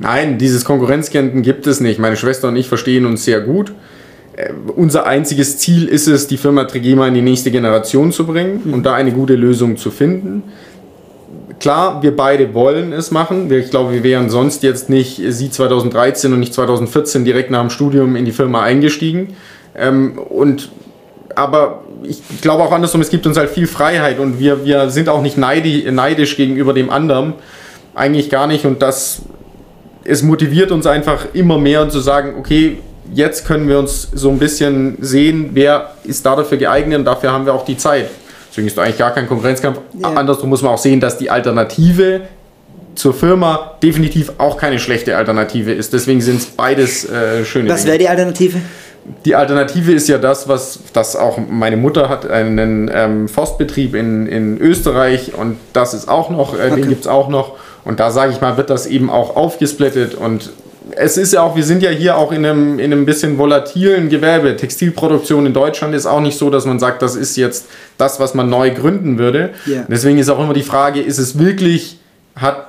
Nein, 0.00 0.38
dieses 0.38 0.64
Konkurrenzdenken 0.64 1.42
gibt 1.42 1.68
es 1.68 1.80
nicht. 1.80 2.00
Meine 2.00 2.16
Schwester 2.16 2.48
und 2.48 2.56
ich 2.56 2.66
verstehen 2.66 3.06
uns 3.06 3.24
sehr 3.24 3.40
gut. 3.40 3.72
Äh, 4.40 4.52
unser 4.76 5.06
einziges 5.06 5.58
Ziel 5.58 5.86
ist 5.86 6.06
es, 6.06 6.26
die 6.26 6.36
Firma 6.36 6.64
Trigema 6.64 7.06
in 7.08 7.14
die 7.14 7.22
nächste 7.22 7.50
Generation 7.50 8.12
zu 8.12 8.26
bringen 8.26 8.62
mhm. 8.64 8.74
und 8.74 8.86
da 8.86 8.94
eine 8.94 9.12
gute 9.12 9.34
Lösung 9.34 9.76
zu 9.76 9.90
finden. 9.90 10.44
Klar, 11.58 12.02
wir 12.02 12.16
beide 12.16 12.54
wollen 12.54 12.92
es 12.92 13.10
machen. 13.10 13.52
Ich 13.52 13.70
glaube, 13.70 13.92
wir 13.92 14.02
wären 14.02 14.30
sonst 14.30 14.62
jetzt 14.62 14.88
nicht 14.88 15.20
Sie 15.28 15.50
2013 15.50 16.32
und 16.32 16.40
nicht 16.40 16.54
2014 16.54 17.24
direkt 17.24 17.50
nach 17.50 17.60
dem 17.60 17.68
Studium 17.68 18.16
in 18.16 18.24
die 18.24 18.32
Firma 18.32 18.62
eingestiegen. 18.62 19.34
Ähm, 19.76 20.18
und, 20.18 20.70
aber 21.34 21.82
ich 22.02 22.22
glaube 22.40 22.62
auch 22.62 22.72
andersrum, 22.72 23.02
es 23.02 23.10
gibt 23.10 23.26
uns 23.26 23.36
halt 23.36 23.50
viel 23.50 23.66
Freiheit 23.66 24.20
und 24.20 24.40
wir, 24.40 24.64
wir 24.64 24.88
sind 24.88 25.10
auch 25.10 25.20
nicht 25.20 25.36
neidisch 25.36 26.36
gegenüber 26.36 26.72
dem 26.72 26.88
anderen. 26.88 27.34
Eigentlich 27.94 28.30
gar 28.30 28.46
nicht. 28.46 28.64
Und 28.64 28.80
das, 28.80 29.20
es 30.04 30.22
motiviert 30.22 30.72
uns 30.72 30.86
einfach 30.86 31.26
immer 31.34 31.58
mehr 31.58 31.90
zu 31.90 32.00
sagen, 32.00 32.36
okay, 32.38 32.78
jetzt 33.12 33.46
können 33.46 33.68
wir 33.68 33.78
uns 33.78 34.08
so 34.14 34.30
ein 34.30 34.38
bisschen 34.38 34.98
sehen, 35.00 35.50
wer 35.52 35.92
ist 36.04 36.24
da 36.24 36.36
dafür 36.36 36.58
geeignet 36.58 36.98
und 36.98 37.04
dafür 37.04 37.32
haben 37.32 37.46
wir 37.46 37.54
auch 37.54 37.64
die 37.64 37.76
Zeit. 37.76 38.10
Deswegen 38.50 38.66
ist 38.66 38.76
da 38.76 38.82
eigentlich 38.82 38.98
gar 38.98 39.12
kein 39.12 39.28
Konkurrenzkampf. 39.28 39.78
Ja. 40.00 40.08
Andersrum 40.14 40.48
muss 40.48 40.62
man 40.62 40.72
auch 40.72 40.78
sehen, 40.78 41.00
dass 41.00 41.18
die 41.18 41.30
Alternative 41.30 42.22
zur 42.94 43.14
Firma 43.14 43.76
definitiv 43.82 44.32
auch 44.38 44.56
keine 44.56 44.78
schlechte 44.78 45.16
Alternative 45.16 45.72
ist. 45.72 45.92
Deswegen 45.92 46.20
sind 46.20 46.40
es 46.40 46.46
beides 46.46 47.08
äh, 47.08 47.44
schöne 47.44 47.70
Was 47.70 47.86
wäre 47.86 47.98
die 47.98 48.08
Alternative? 48.08 48.58
Die 49.24 49.34
Alternative 49.34 49.92
ist 49.92 50.08
ja 50.08 50.18
das, 50.18 50.48
was 50.48 50.80
das 50.92 51.16
auch 51.16 51.38
meine 51.38 51.76
Mutter 51.76 52.08
hat, 52.08 52.28
einen 52.28 52.90
ähm, 52.92 53.28
Forstbetrieb 53.28 53.94
in, 53.94 54.26
in 54.26 54.58
Österreich 54.58 55.34
und 55.34 55.56
das 55.72 55.94
ist 55.94 56.08
auch 56.08 56.30
noch, 56.30 56.54
äh, 56.54 56.66
okay. 56.66 56.80
den 56.80 56.88
gibt 56.88 57.02
es 57.02 57.06
auch 57.06 57.28
noch. 57.28 57.56
Und 57.84 57.98
da 57.98 58.10
sage 58.10 58.32
ich 58.32 58.40
mal, 58.40 58.56
wird 58.56 58.68
das 58.68 58.86
eben 58.86 59.08
auch 59.08 59.36
aufgesplittet 59.36 60.14
und 60.14 60.50
es 60.92 61.16
ist 61.16 61.32
ja 61.32 61.42
auch, 61.42 61.56
wir 61.56 61.64
sind 61.64 61.82
ja 61.82 61.90
hier 61.90 62.16
auch 62.16 62.32
in 62.32 62.44
einem, 62.44 62.78
in 62.78 62.92
einem 62.92 63.04
bisschen 63.04 63.38
volatilen 63.38 64.08
Gewerbe. 64.08 64.56
Textilproduktion 64.56 65.46
in 65.46 65.52
Deutschland 65.52 65.94
ist 65.94 66.06
auch 66.06 66.20
nicht 66.20 66.38
so, 66.38 66.50
dass 66.50 66.64
man 66.64 66.78
sagt, 66.78 67.02
das 67.02 67.16
ist 67.16 67.36
jetzt 67.36 67.66
das, 67.98 68.18
was 68.18 68.34
man 68.34 68.48
neu 68.48 68.70
gründen 68.70 69.18
würde. 69.18 69.50
Yeah. 69.66 69.84
Deswegen 69.88 70.18
ist 70.18 70.28
auch 70.30 70.42
immer 70.42 70.54
die 70.54 70.62
Frage, 70.62 71.00
ist 71.00 71.18
es 71.18 71.38
wirklich, 71.38 71.98
hat 72.34 72.68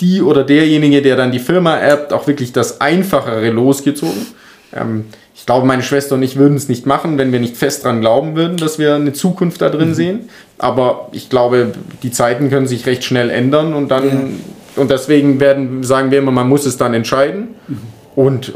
die 0.00 0.22
oder 0.22 0.44
derjenige, 0.44 1.02
der 1.02 1.16
dann 1.16 1.32
die 1.32 1.40
Firma 1.40 1.76
erbt, 1.76 2.12
auch 2.12 2.26
wirklich 2.26 2.52
das 2.52 2.80
Einfachere 2.80 3.50
losgezogen? 3.50 4.26
Ähm, 4.72 5.06
ich 5.34 5.44
glaube, 5.44 5.66
meine 5.66 5.82
Schwester 5.82 6.14
und 6.14 6.22
ich 6.22 6.36
würden 6.36 6.56
es 6.56 6.68
nicht 6.68 6.86
machen, 6.86 7.18
wenn 7.18 7.32
wir 7.32 7.40
nicht 7.40 7.56
fest 7.56 7.84
daran 7.84 8.00
glauben 8.00 8.36
würden, 8.36 8.56
dass 8.58 8.78
wir 8.78 8.94
eine 8.94 9.12
Zukunft 9.12 9.60
da 9.60 9.70
drin 9.70 9.90
mhm. 9.90 9.94
sehen. 9.94 10.28
Aber 10.58 11.08
ich 11.12 11.30
glaube, 11.30 11.72
die 12.02 12.12
Zeiten 12.12 12.50
können 12.50 12.66
sich 12.66 12.86
recht 12.86 13.04
schnell 13.04 13.28
ändern 13.28 13.74
und 13.74 13.88
dann. 13.88 14.04
Yeah 14.04 14.28
und 14.76 14.90
deswegen 14.90 15.40
werden, 15.40 15.82
sagen 15.82 16.10
wir 16.10 16.18
immer, 16.18 16.30
man 16.30 16.48
muss 16.48 16.66
es 16.66 16.76
dann 16.76 16.94
entscheiden. 16.94 17.54
Mhm. 17.68 17.78
Und 18.16 18.48
äh, 18.48 18.52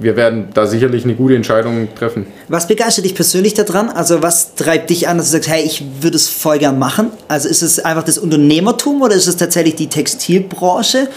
wir 0.00 0.16
werden 0.16 0.48
da 0.54 0.66
sicherlich 0.66 1.04
eine 1.04 1.14
gute 1.14 1.36
Entscheidung 1.36 1.88
treffen. 1.94 2.26
Was 2.48 2.66
begeistert 2.66 3.04
dich 3.04 3.14
persönlich 3.14 3.54
daran? 3.54 3.88
Also 3.88 4.22
was 4.22 4.54
treibt 4.54 4.90
dich 4.90 5.08
an, 5.08 5.18
dass 5.18 5.26
du 5.26 5.32
sagst, 5.32 5.48
hey, 5.48 5.62
ich 5.64 5.84
würde 6.00 6.16
es 6.16 6.28
voll 6.28 6.58
gern 6.58 6.78
machen? 6.78 7.10
Also 7.28 7.48
ist 7.48 7.62
es 7.62 7.78
einfach 7.78 8.02
das 8.02 8.18
Unternehmertum 8.18 9.02
oder 9.02 9.14
ist 9.14 9.28
es 9.28 9.36
tatsächlich 9.36 9.76
die 9.76 9.88
Textilbranche? 9.88 11.08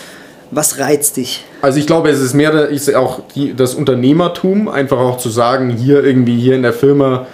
Was 0.51 0.77
reizt 0.77 1.17
dich? 1.17 1.43
Also 1.61 1.79
ich 1.79 1.87
glaube, 1.87 2.09
es 2.09 2.21
ist 2.21 2.35
mehr 2.35 2.69
ist 2.69 2.93
auch 2.93 3.21
die, 3.33 3.55
das 3.55 3.73
Unternehmertum, 3.73 4.67
einfach 4.67 4.99
auch 4.99 5.17
zu 5.17 5.29
sagen, 5.29 5.71
hier 5.71 6.03
irgendwie 6.03 6.39
hier 6.39 6.55
in 6.55 6.61
der 6.61 6.73
Firma, 6.73 7.25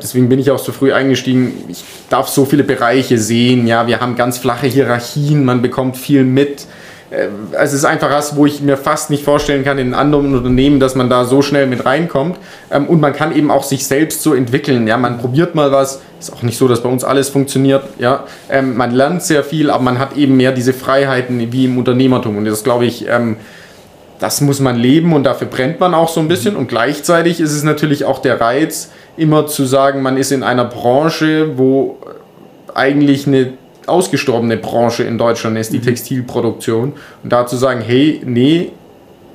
deswegen 0.00 0.28
bin 0.28 0.38
ich 0.38 0.50
auch 0.50 0.58
so 0.58 0.72
früh 0.72 0.92
eingestiegen, 0.92 1.64
ich 1.68 1.84
darf 2.08 2.28
so 2.28 2.44
viele 2.44 2.64
Bereiche 2.64 3.18
sehen, 3.18 3.66
ja, 3.66 3.86
wir 3.86 4.00
haben 4.00 4.16
ganz 4.16 4.38
flache 4.38 4.66
Hierarchien, 4.66 5.44
man 5.44 5.62
bekommt 5.62 5.96
viel 5.96 6.24
mit 6.24 6.66
äh, 7.10 7.28
es 7.52 7.72
ist 7.72 7.84
einfach 7.84 8.10
was, 8.10 8.36
wo 8.36 8.46
ich 8.46 8.60
mir 8.60 8.76
fast 8.76 9.10
nicht 9.10 9.24
vorstellen 9.24 9.64
kann 9.64 9.78
in 9.78 9.94
anderen 9.94 10.34
Unternehmen, 10.34 10.80
dass 10.80 10.94
man 10.94 11.10
da 11.10 11.24
so 11.24 11.42
schnell 11.42 11.66
mit 11.66 11.84
reinkommt. 11.84 12.38
Ähm, 12.70 12.86
und 12.86 13.00
man 13.00 13.12
kann 13.12 13.34
eben 13.34 13.50
auch 13.50 13.64
sich 13.64 13.86
selbst 13.86 14.22
so 14.22 14.34
entwickeln. 14.34 14.86
Ja, 14.86 14.96
man 14.96 15.18
probiert 15.18 15.54
mal 15.54 15.72
was. 15.72 16.00
Ist 16.18 16.32
auch 16.32 16.42
nicht 16.42 16.58
so, 16.58 16.68
dass 16.68 16.82
bei 16.82 16.88
uns 16.88 17.04
alles 17.04 17.28
funktioniert. 17.28 17.82
Ja, 17.98 18.24
ähm, 18.48 18.76
man 18.76 18.92
lernt 18.92 19.22
sehr 19.22 19.42
viel, 19.44 19.70
aber 19.70 19.82
man 19.82 19.98
hat 19.98 20.16
eben 20.16 20.36
mehr 20.36 20.52
diese 20.52 20.72
Freiheiten 20.72 21.52
wie 21.52 21.64
im 21.64 21.78
Unternehmertum. 21.78 22.36
Und 22.36 22.44
das 22.44 22.62
glaube 22.64 22.86
ich, 22.86 23.08
ähm, 23.08 23.36
das 24.20 24.42
muss 24.42 24.60
man 24.60 24.76
leben 24.76 25.14
und 25.14 25.24
dafür 25.24 25.48
brennt 25.48 25.80
man 25.80 25.94
auch 25.94 26.10
so 26.10 26.20
ein 26.20 26.28
bisschen. 26.28 26.54
Und 26.54 26.68
gleichzeitig 26.68 27.40
ist 27.40 27.52
es 27.52 27.64
natürlich 27.64 28.04
auch 28.04 28.20
der 28.20 28.40
Reiz, 28.40 28.90
immer 29.16 29.46
zu 29.46 29.64
sagen, 29.64 30.02
man 30.02 30.18
ist 30.18 30.30
in 30.30 30.42
einer 30.42 30.66
Branche, 30.66 31.58
wo 31.58 31.96
eigentlich 32.74 33.26
eine 33.26 33.54
ausgestorbene 33.86 34.58
Branche 34.58 35.02
in 35.04 35.16
Deutschland 35.16 35.58
ist, 35.58 35.72
die 35.72 35.78
mhm. 35.78 35.84
Textilproduktion. 35.84 36.92
Und 37.22 37.32
da 37.32 37.46
zu 37.46 37.56
sagen, 37.56 37.80
hey, 37.80 38.20
nee, 38.24 38.72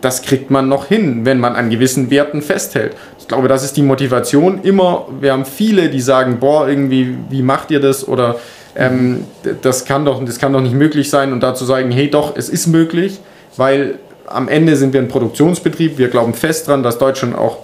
das 0.02 0.22
kriegt 0.22 0.52
man 0.52 0.70
noch 0.70 0.86
hin, 0.86 1.26
wenn 1.26 1.40
man 1.40 1.56
an 1.56 1.72
gewissen 1.72 2.12
Werten 2.12 2.44
festhält. 2.44 2.96
Ich 3.20 3.28
glaube, 3.28 3.48
das 3.48 3.64
ist 3.64 3.76
die 3.76 3.82
Motivation. 3.82 4.62
Immer, 4.62 5.08
wir 5.20 5.34
haben 5.34 5.46
viele, 5.46 5.90
die 5.90 6.00
sagen, 6.00 6.38
boah, 6.40 6.68
irgendwie, 6.68 7.16
wie 7.32 7.42
macht 7.42 7.72
ihr 7.72 7.80
das? 7.80 8.08
Oder 8.08 8.36
ähm, 8.76 9.24
das, 9.64 9.86
kann 9.86 10.06
doch, 10.06 10.24
das 10.24 10.38
kann 10.38 10.54
doch 10.54 10.62
nicht 10.62 10.76
möglich 10.76 11.10
sein. 11.10 11.34
Und 11.34 11.42
da 11.42 11.56
zu 11.56 11.66
sagen, 11.66 11.90
hey, 11.90 12.08
doch, 12.08 12.38
es 12.38 12.50
ist 12.50 12.68
möglich, 12.68 13.20
weil 13.58 13.98
am 14.28 14.48
Ende 14.48 14.76
sind 14.76 14.94
wir 14.94 15.02
ein 15.02 15.08
Produktionsbetrieb. 15.08 15.98
Wir 15.98 16.10
glauben 16.10 16.34
fest 16.34 16.68
daran, 16.68 16.84
dass 16.84 16.98
Deutschland 16.98 17.36
auch 17.38 17.60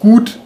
gut 0.00 0.38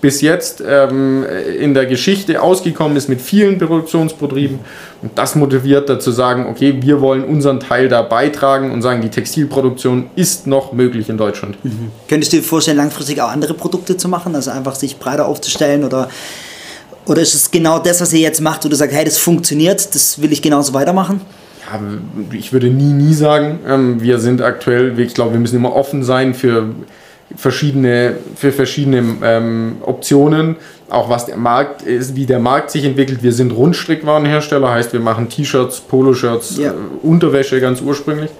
bis 0.00 0.20
jetzt 0.20 0.62
ähm, 0.66 1.24
in 1.58 1.74
der 1.74 1.86
Geschichte 1.86 2.40
ausgekommen 2.40 2.96
ist 2.96 3.08
mit 3.08 3.20
vielen 3.20 3.58
Produktionsbetrieben. 3.58 4.60
Und 5.02 5.18
das 5.18 5.34
motiviert 5.34 5.88
dazu 5.88 6.10
sagen, 6.10 6.46
okay, 6.46 6.76
wir 6.80 7.00
wollen 7.00 7.24
unseren 7.24 7.60
Teil 7.60 7.88
da 7.88 8.02
beitragen 8.02 8.70
und 8.72 8.82
sagen, 8.82 9.00
die 9.00 9.08
Textilproduktion 9.08 10.10
ist 10.14 10.46
noch 10.46 10.72
möglich 10.72 11.08
in 11.08 11.16
Deutschland. 11.16 11.62
Mhm. 11.64 11.90
Könntest 12.08 12.32
du 12.32 12.36
dir 12.36 12.42
vorstellen, 12.42 12.76
langfristig 12.76 13.20
auch 13.20 13.30
andere 13.30 13.54
Produkte 13.54 13.96
zu 13.96 14.08
machen, 14.08 14.34
also 14.34 14.50
einfach 14.50 14.74
sich 14.74 14.98
breiter 14.98 15.26
aufzustellen 15.26 15.82
oder, 15.82 16.08
oder 17.06 17.22
ist 17.22 17.34
es 17.34 17.50
genau 17.50 17.78
das, 17.78 18.00
was 18.00 18.12
ihr 18.12 18.20
jetzt 18.20 18.40
macht, 18.40 18.64
wo 18.64 18.68
du 18.68 18.76
sagst, 18.76 18.94
hey, 18.94 19.04
das 19.04 19.18
funktioniert, 19.18 19.94
das 19.94 20.20
will 20.20 20.32
ich 20.32 20.42
genauso 20.42 20.74
weitermachen? 20.74 21.20
Ich 22.32 22.52
würde 22.52 22.68
nie, 22.68 22.92
nie 22.92 23.14
sagen, 23.14 23.58
ähm, 23.66 24.00
wir 24.00 24.18
sind 24.18 24.42
aktuell, 24.42 24.98
ich 24.98 25.14
glaube, 25.14 25.32
wir 25.32 25.40
müssen 25.40 25.56
immer 25.56 25.74
offen 25.74 26.02
sein 26.02 26.34
für 26.34 26.70
verschiedene, 27.34 28.16
für 28.36 28.52
verschiedene 28.52 29.16
ähm, 29.22 29.76
Optionen, 29.82 30.56
auch 30.88 31.08
was 31.08 31.26
der 31.26 31.36
Markt 31.36 31.82
ist, 31.82 32.14
wie 32.14 32.26
der 32.26 32.38
Markt 32.38 32.70
sich 32.70 32.84
entwickelt. 32.84 33.22
Wir 33.22 33.32
sind 33.32 33.50
Rundstrickwarenhersteller, 33.50 34.70
heißt 34.70 34.92
wir 34.92 35.00
machen 35.00 35.28
T-Shirts, 35.28 35.80
Poloshirts, 35.80 36.58
ja. 36.58 36.70
äh, 36.70 36.74
Unterwäsche 37.02 37.60
ganz 37.60 37.80
ursprünglich. 37.80 38.30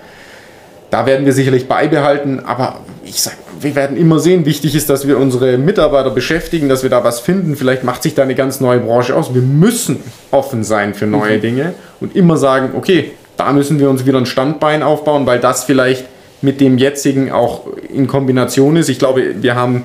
Da 0.90 1.04
werden 1.04 1.26
wir 1.26 1.32
sicherlich 1.32 1.66
beibehalten, 1.66 2.40
aber 2.40 2.80
ich 3.08 3.20
sag, 3.20 3.36
wir 3.60 3.74
werden 3.74 3.96
immer 3.96 4.18
sehen. 4.18 4.44
Wichtig 4.44 4.74
ist, 4.74 4.90
dass 4.90 5.06
wir 5.06 5.18
unsere 5.18 5.58
Mitarbeiter 5.58 6.10
beschäftigen, 6.10 6.68
dass 6.68 6.82
wir 6.82 6.90
da 6.90 7.04
was 7.04 7.20
finden. 7.20 7.56
Vielleicht 7.56 7.84
macht 7.84 8.02
sich 8.02 8.14
da 8.14 8.22
eine 8.22 8.34
ganz 8.34 8.60
neue 8.60 8.80
Branche 8.80 9.14
aus. 9.14 9.34
Wir 9.34 9.42
müssen 9.42 10.00
offen 10.30 10.64
sein 10.64 10.94
für 10.94 11.06
neue 11.06 11.38
mhm. 11.38 11.40
Dinge 11.40 11.74
und 12.00 12.16
immer 12.16 12.36
sagen, 12.36 12.70
okay, 12.76 13.12
da 13.36 13.52
müssen 13.52 13.78
wir 13.78 13.88
uns 13.90 14.06
wieder 14.06 14.18
ein 14.18 14.26
Standbein 14.26 14.82
aufbauen, 14.82 15.26
weil 15.26 15.40
das 15.40 15.64
vielleicht 15.64 16.06
mit 16.42 16.60
dem 16.60 16.78
jetzigen 16.78 17.30
auch 17.32 17.64
in 17.92 18.06
Kombination 18.06 18.76
ist. 18.76 18.88
Ich 18.88 18.98
glaube, 18.98 19.42
wir 19.42 19.54
haben 19.54 19.84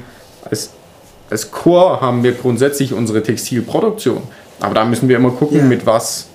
als, 0.50 0.72
als 1.30 1.52
Core 1.52 2.02
haben 2.02 2.24
wir 2.24 2.34
grundsätzlich 2.34 2.94
unsere 2.94 3.24
Textilproduktion. 3.24 4.22
Aber 4.60 4.74
da 4.74 4.86
müssen 4.86 5.10
wir 5.10 5.18
immer 5.18 5.32
gucken, 5.32 5.60
ja. 5.60 5.64
mit 5.64 5.86
was 5.86 6.28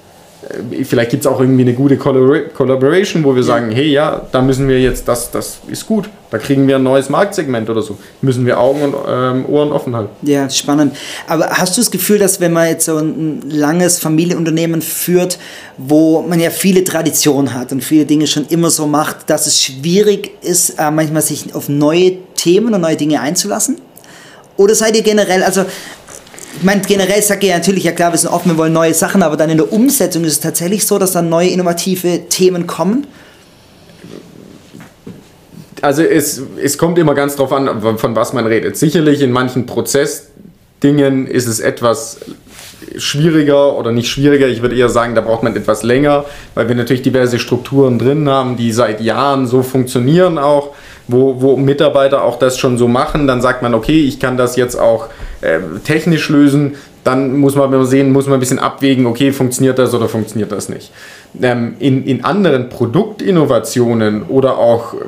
vielleicht 0.84 1.10
gibt 1.10 1.24
es 1.24 1.26
auch 1.26 1.40
irgendwie 1.40 1.62
eine 1.62 1.74
gute 1.74 1.96
Collaboration, 1.96 3.24
wo 3.24 3.34
wir 3.34 3.42
sagen, 3.42 3.70
hey, 3.70 3.88
ja, 3.88 4.22
da 4.30 4.40
müssen 4.40 4.68
wir 4.68 4.80
jetzt, 4.80 5.08
das, 5.08 5.30
das 5.30 5.58
ist 5.68 5.86
gut, 5.86 6.08
da 6.30 6.38
kriegen 6.38 6.66
wir 6.66 6.76
ein 6.76 6.82
neues 6.82 7.08
Marktsegment 7.08 7.68
oder 7.70 7.82
so. 7.82 7.98
Müssen 8.20 8.46
wir 8.46 8.58
Augen 8.58 8.82
und 8.82 8.94
ähm, 9.08 9.46
Ohren 9.46 9.72
offen 9.72 9.94
halten. 9.94 10.10
Ja, 10.22 10.48
spannend. 10.50 10.96
Aber 11.26 11.48
hast 11.50 11.76
du 11.76 11.80
das 11.80 11.90
Gefühl, 11.90 12.18
dass 12.18 12.40
wenn 12.40 12.52
man 12.52 12.68
jetzt 12.68 12.86
so 12.86 12.96
ein 12.96 13.42
langes 13.48 13.98
Familienunternehmen 13.98 14.82
führt, 14.82 15.38
wo 15.78 16.22
man 16.22 16.40
ja 16.40 16.50
viele 16.50 16.84
Traditionen 16.84 17.54
hat 17.54 17.72
und 17.72 17.82
viele 17.82 18.06
Dinge 18.06 18.26
schon 18.26 18.46
immer 18.48 18.70
so 18.70 18.86
macht, 18.86 19.30
dass 19.30 19.46
es 19.46 19.62
schwierig 19.62 20.32
ist, 20.42 20.78
äh, 20.78 20.90
manchmal 20.90 21.22
sich 21.22 21.54
auf 21.54 21.68
neue 21.68 22.18
Themen 22.34 22.74
und 22.74 22.80
neue 22.80 22.96
Dinge 22.96 23.20
einzulassen? 23.20 23.80
Oder 24.56 24.74
seid 24.74 24.96
ihr 24.96 25.02
generell, 25.02 25.42
also 25.42 25.64
ich 26.58 26.62
meine, 26.62 26.80
generell 26.80 27.20
sagt 27.22 27.42
ihr 27.42 27.50
ja 27.50 27.58
natürlich, 27.58 27.84
ja 27.84 27.92
klar, 27.92 28.12
wir 28.12 28.18
sind 28.18 28.30
offen, 28.30 28.52
wir 28.52 28.58
wollen 28.58 28.72
neue 28.72 28.94
Sachen, 28.94 29.22
aber 29.22 29.36
dann 29.36 29.50
in 29.50 29.58
der 29.58 29.72
Umsetzung 29.72 30.24
ist 30.24 30.32
es 30.32 30.40
tatsächlich 30.40 30.86
so, 30.86 30.98
dass 30.98 31.12
dann 31.12 31.28
neue 31.28 31.48
innovative 31.48 32.28
Themen 32.28 32.66
kommen? 32.66 33.06
Also 35.82 36.02
es, 36.02 36.40
es 36.62 36.78
kommt 36.78 36.98
immer 36.98 37.14
ganz 37.14 37.36
drauf 37.36 37.52
an, 37.52 37.98
von 37.98 38.16
was 38.16 38.32
man 38.32 38.46
redet. 38.46 38.76
Sicherlich 38.76 39.20
in 39.20 39.30
manchen 39.30 39.66
Prozessdingen 39.66 41.26
ist 41.26 41.46
es 41.46 41.60
etwas 41.60 42.20
schwieriger 42.96 43.76
oder 43.76 43.92
nicht 43.92 44.08
schwieriger, 44.08 44.48
ich 44.48 44.62
würde 44.62 44.76
eher 44.76 44.88
sagen, 44.88 45.14
da 45.14 45.20
braucht 45.20 45.42
man 45.42 45.54
etwas 45.54 45.82
länger, 45.82 46.24
weil 46.54 46.68
wir 46.68 46.74
natürlich 46.74 47.02
diverse 47.02 47.38
Strukturen 47.38 47.98
drin 47.98 48.28
haben, 48.28 48.56
die 48.56 48.72
seit 48.72 49.00
Jahren 49.00 49.46
so 49.46 49.62
funktionieren 49.62 50.38
auch 50.38 50.74
wo, 51.08 51.40
wo 51.40 51.56
Mitarbeiter 51.56 52.22
auch 52.22 52.38
das 52.38 52.58
schon 52.58 52.78
so 52.78 52.88
machen, 52.88 53.26
dann 53.26 53.40
sagt 53.40 53.62
man, 53.62 53.74
okay, 53.74 54.00
ich 54.00 54.18
kann 54.18 54.36
das 54.36 54.56
jetzt 54.56 54.76
auch 54.76 55.08
äh, 55.40 55.58
technisch 55.84 56.28
lösen, 56.28 56.74
dann 57.04 57.36
muss 57.36 57.54
man 57.54 57.84
sehen, 57.86 58.12
muss 58.12 58.26
man 58.26 58.34
ein 58.34 58.40
bisschen 58.40 58.58
abwägen, 58.58 59.06
okay, 59.06 59.30
funktioniert 59.30 59.78
das 59.78 59.94
oder 59.94 60.08
funktioniert 60.08 60.50
das 60.50 60.68
nicht. 60.68 60.90
Ähm, 61.40 61.74
in, 61.78 62.04
in 62.04 62.24
anderen 62.24 62.68
Produktinnovationen 62.68 64.24
oder 64.24 64.58
auch 64.58 64.94
äh, 64.94 64.98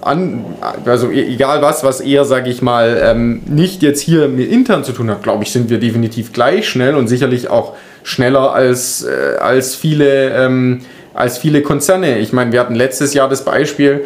an, 0.00 0.44
also 0.84 1.10
e, 1.10 1.34
egal 1.34 1.62
was, 1.62 1.82
was 1.82 2.00
eher, 2.00 2.24
sage 2.24 2.50
ich 2.50 2.62
mal, 2.62 3.00
ähm, 3.02 3.42
nicht 3.46 3.82
jetzt 3.82 4.00
hier 4.00 4.28
mit 4.28 4.50
intern 4.50 4.84
zu 4.84 4.92
tun 4.92 5.10
hat, 5.10 5.22
glaube 5.24 5.42
ich, 5.42 5.50
sind 5.50 5.70
wir 5.70 5.78
definitiv 5.78 6.32
gleich 6.32 6.68
schnell 6.68 6.94
und 6.94 7.08
sicherlich 7.08 7.50
auch 7.50 7.74
schneller 8.04 8.52
als, 8.52 9.02
äh, 9.04 9.38
als, 9.38 9.74
viele, 9.74 10.30
ähm, 10.30 10.82
als 11.14 11.38
viele 11.38 11.62
Konzerne. 11.62 12.18
Ich 12.18 12.32
meine, 12.32 12.52
wir 12.52 12.60
hatten 12.60 12.74
letztes 12.74 13.14
Jahr 13.14 13.28
das 13.28 13.44
Beispiel, 13.44 14.04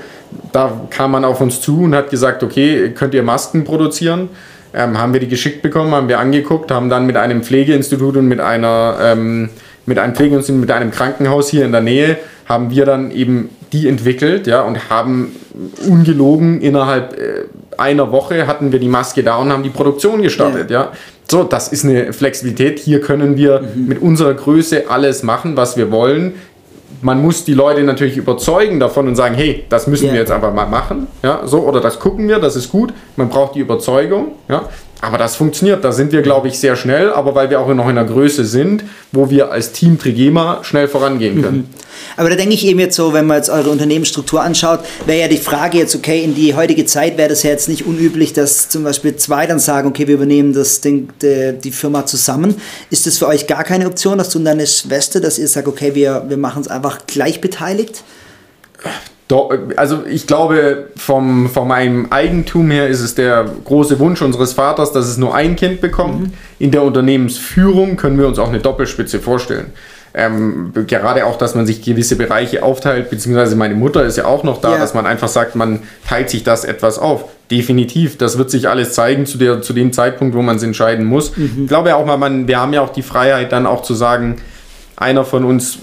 da 0.53 0.81
kam 0.91 1.11
man 1.13 1.25
auf 1.25 1.41
uns 1.41 1.61
zu 1.61 1.83
und 1.83 1.95
hat 1.95 2.11
gesagt, 2.11 2.43
okay, 2.43 2.91
könnt 2.95 3.15
ihr 3.15 3.23
Masken 3.23 3.65
produzieren? 3.65 4.29
Ähm, 4.75 4.99
haben 4.99 5.15
wir 5.15 5.21
die 5.21 5.29
geschickt 5.29 5.63
bekommen, 5.63 5.93
haben 5.93 6.09
wir 6.09 6.21
angeguckt, 6.21 6.71
haben 6.71 6.91
dann 6.91 7.07
mit 7.07 7.17
einem 7.17 7.43
Pflegeinstitut 7.43 8.19
und 8.19 8.29
mit 8.29 8.39
einer 8.39 8.99
ähm, 9.03 9.49
mit 9.87 9.99
einem 9.99 10.15
Pflegeinstitut, 10.15 10.61
mit 10.61 10.71
einem 10.71 10.91
Krankenhaus 10.91 11.49
hier 11.49 11.65
in 11.65 11.73
der 11.73 11.81
Nähe, 11.81 12.19
haben 12.47 12.71
wir 12.71 12.85
dann 12.85 13.11
eben 13.11 13.49
die 13.73 13.89
entwickelt, 13.89 14.47
ja, 14.47 14.61
und 14.61 14.91
haben 14.91 15.35
ungelogen 15.89 16.61
innerhalb 16.61 17.19
äh, 17.19 17.45
einer 17.79 18.13
Woche 18.13 18.47
hatten 18.47 18.73
wir 18.73 18.81
die 18.81 18.89
Maske 18.89 19.23
da 19.23 19.37
und 19.37 19.53
haben 19.53 19.63
die 19.63 19.71
Produktion 19.71 20.21
gestartet, 20.21 20.71
ja. 20.71 20.83
ja. 20.83 20.93
So, 21.31 21.45
das 21.45 21.69
ist 21.69 21.85
eine 21.85 22.15
Flexibilität. 22.15 22.79
Hier 22.79 23.01
können 23.03 23.37
wir 23.37 23.61
mhm. 23.61 23.87
mit 23.87 24.01
unserer 24.01 24.33
Größe 24.33 24.85
alles 24.89 25.23
machen, 25.23 25.57
was 25.57 25.77
wir 25.77 25.91
wollen 25.91 26.35
man 27.01 27.23
muss 27.23 27.45
die 27.45 27.55
Leute 27.55 27.83
natürlich 27.83 28.17
überzeugen 28.17 28.81
davon 28.81 29.09
und 29.09 29.17
sagen, 29.17 29.35
hey, 29.35 29.65
das 29.69 29.87
müssen 29.87 30.07
yeah. 30.07 30.15
wir 30.15 30.21
jetzt 30.21 30.33
einfach 30.33 30.53
mal 30.53 30.67
machen, 30.67 31.07
ja, 31.23 31.47
so 31.47 31.61
oder 31.61 31.81
das 31.81 31.99
gucken 32.01 32.29
wir, 32.29 32.39
das 32.39 32.57
ist 32.57 32.71
gut. 32.71 32.93
Man 33.17 33.29
braucht 33.29 33.55
die 33.55 33.61
Überzeugung, 33.61 34.33
ja. 34.49 34.69
Aber 35.01 35.17
das 35.17 35.37
funktioniert, 35.37 35.85
da 35.85 35.93
sind 35.93 36.11
wir, 36.11 36.23
glaube 36.23 36.49
ich, 36.49 36.59
sehr 36.59 36.75
schnell, 36.75 37.13
aber 37.13 37.35
weil 37.37 37.51
wir 37.51 37.61
auch 37.61 37.73
noch 37.73 37.89
in 37.89 37.95
der 37.95 38.05
Größe 38.05 38.45
sind, 38.45 38.83
wo 39.13 39.31
wir 39.31 39.53
als 39.53 39.71
Team 39.71 39.97
Trigema 39.99 40.59
schnell 40.63 40.89
vorangehen 40.89 41.41
können. 41.41 41.57
Mhm. 41.59 41.67
Aber 42.17 42.31
da 42.31 42.37
denke 42.37 42.55
ich 42.55 42.67
eben 42.67 42.81
jetzt 42.81 42.97
so, 42.97 43.13
wenn 43.13 43.27
man 43.27 43.37
jetzt 43.37 43.49
eure 43.49 43.71
Unternehmensstruktur 43.71 44.43
anschaut, 44.43 44.81
wäre 45.07 45.21
ja 45.21 45.29
die 45.29 45.37
Frage 45.37 45.79
jetzt, 45.79 45.95
okay, 45.95 46.25
in 46.25 46.35
die 46.35 46.55
heutige 46.55 46.85
Zeit 46.85 47.17
wäre 47.17 47.29
das 47.29 47.45
ja 47.45 47.51
jetzt 47.51 47.69
nicht 47.69 47.87
unüblich, 47.87 48.33
dass 48.33 48.69
zum 48.69 48.83
Beispiel 48.83 49.15
zwei 49.17 49.47
dann 49.47 49.61
sagen, 49.61 49.89
okay, 49.89 50.09
wir 50.09 50.15
übernehmen 50.15 50.53
das 50.53 50.81
Ding, 50.81 51.11
die, 51.23 51.55
die 51.63 51.71
Firma 51.71 52.05
zusammen. 52.05 52.57
Ist 52.91 53.07
das 53.07 53.19
für 53.19 53.29
euch 53.29 53.47
gar 53.47 53.63
keine 53.63 53.87
Option, 53.87 54.19
dass 54.19 54.31
du 54.31 54.39
und 54.39 54.45
deine 54.45 54.67
Schwester, 54.67 55.21
dass 55.21 55.39
ihr 55.39 55.47
sagt, 55.47 55.69
okay, 55.69 55.95
wir, 55.95 56.25
wir 56.29 56.37
machen 56.37 56.63
es 56.63 56.69
einfach 56.69 57.07
gleich 57.07 57.41
beteiligt? 57.41 58.03
Also 59.77 60.05
ich 60.09 60.27
glaube, 60.27 60.87
vom, 60.97 61.49
von 61.51 61.69
meinem 61.69 62.07
Eigentum 62.11 62.71
her 62.71 62.89
ist 62.89 63.01
es 63.01 63.15
der 63.15 63.45
große 63.65 63.99
Wunsch 63.99 64.23
unseres 64.23 64.55
Vaters, 64.55 64.93
dass 64.93 65.07
es 65.07 65.19
nur 65.19 65.35
ein 65.35 65.55
Kind 65.57 65.81
bekommt. 65.81 66.21
Mhm. 66.21 66.33
In 66.59 66.71
der 66.71 66.83
Unternehmensführung 66.83 67.97
können 67.97 68.19
wir 68.19 68.27
uns 68.27 68.39
auch 68.39 68.49
eine 68.49 68.61
Doppelspitze 68.61 69.21
vorstellen. 69.21 69.73
Ähm, 70.15 70.73
gerade 70.87 71.27
auch, 71.27 71.37
dass 71.37 71.55
man 71.55 71.67
sich 71.67 71.83
gewisse 71.83 72.17
Bereiche 72.17 72.63
aufteilt, 72.63 73.11
beziehungsweise 73.11 73.55
meine 73.57 73.75
Mutter 73.75 74.05
ist 74.05 74.17
ja 74.17 74.25
auch 74.25 74.43
noch 74.43 74.61
da, 74.61 74.73
Ja. 74.73 74.79
dass 74.79 74.95
man 74.95 75.05
einfach 75.07 75.29
sagt, 75.29 75.55
man 75.55 75.81
teilt 76.09 76.31
sich 76.31 76.43
das 76.45 76.65
etwas 76.65 76.99
auf. 76.99 77.25
Definitiv, 77.51 78.17
das 78.17 78.39
wird 78.39 78.51
sich 78.51 78.69
alles 78.69 78.95
zeigen 78.95 79.27
zu, 79.27 79.37
der, 79.37 79.61
zu 79.61 79.75
dem 79.75 79.93
Zeitpunkt, 79.93 80.35
wo 80.35 80.41
man 80.43 80.57
es 80.57 80.63
entscheiden 80.63 81.05
muss. 81.05 81.37
Mhm. 81.37 81.53
Ich 81.63 81.69
glaube 81.69 81.91
ja 81.91 81.97
auch 81.97 82.07
mal, 82.07 82.17
man, 82.17 82.49
wir 82.49 82.59
haben 82.59 82.73
ja 82.73 82.81
auch 82.81 82.93
die 82.93 83.03
Freiheit, 83.03 83.53
dann 83.53 83.67
auch 83.67 83.83
zu 83.83 83.93
sagen, 83.95 84.37
einer 84.97 85.25
von 85.25 85.45
uns, 85.45 85.79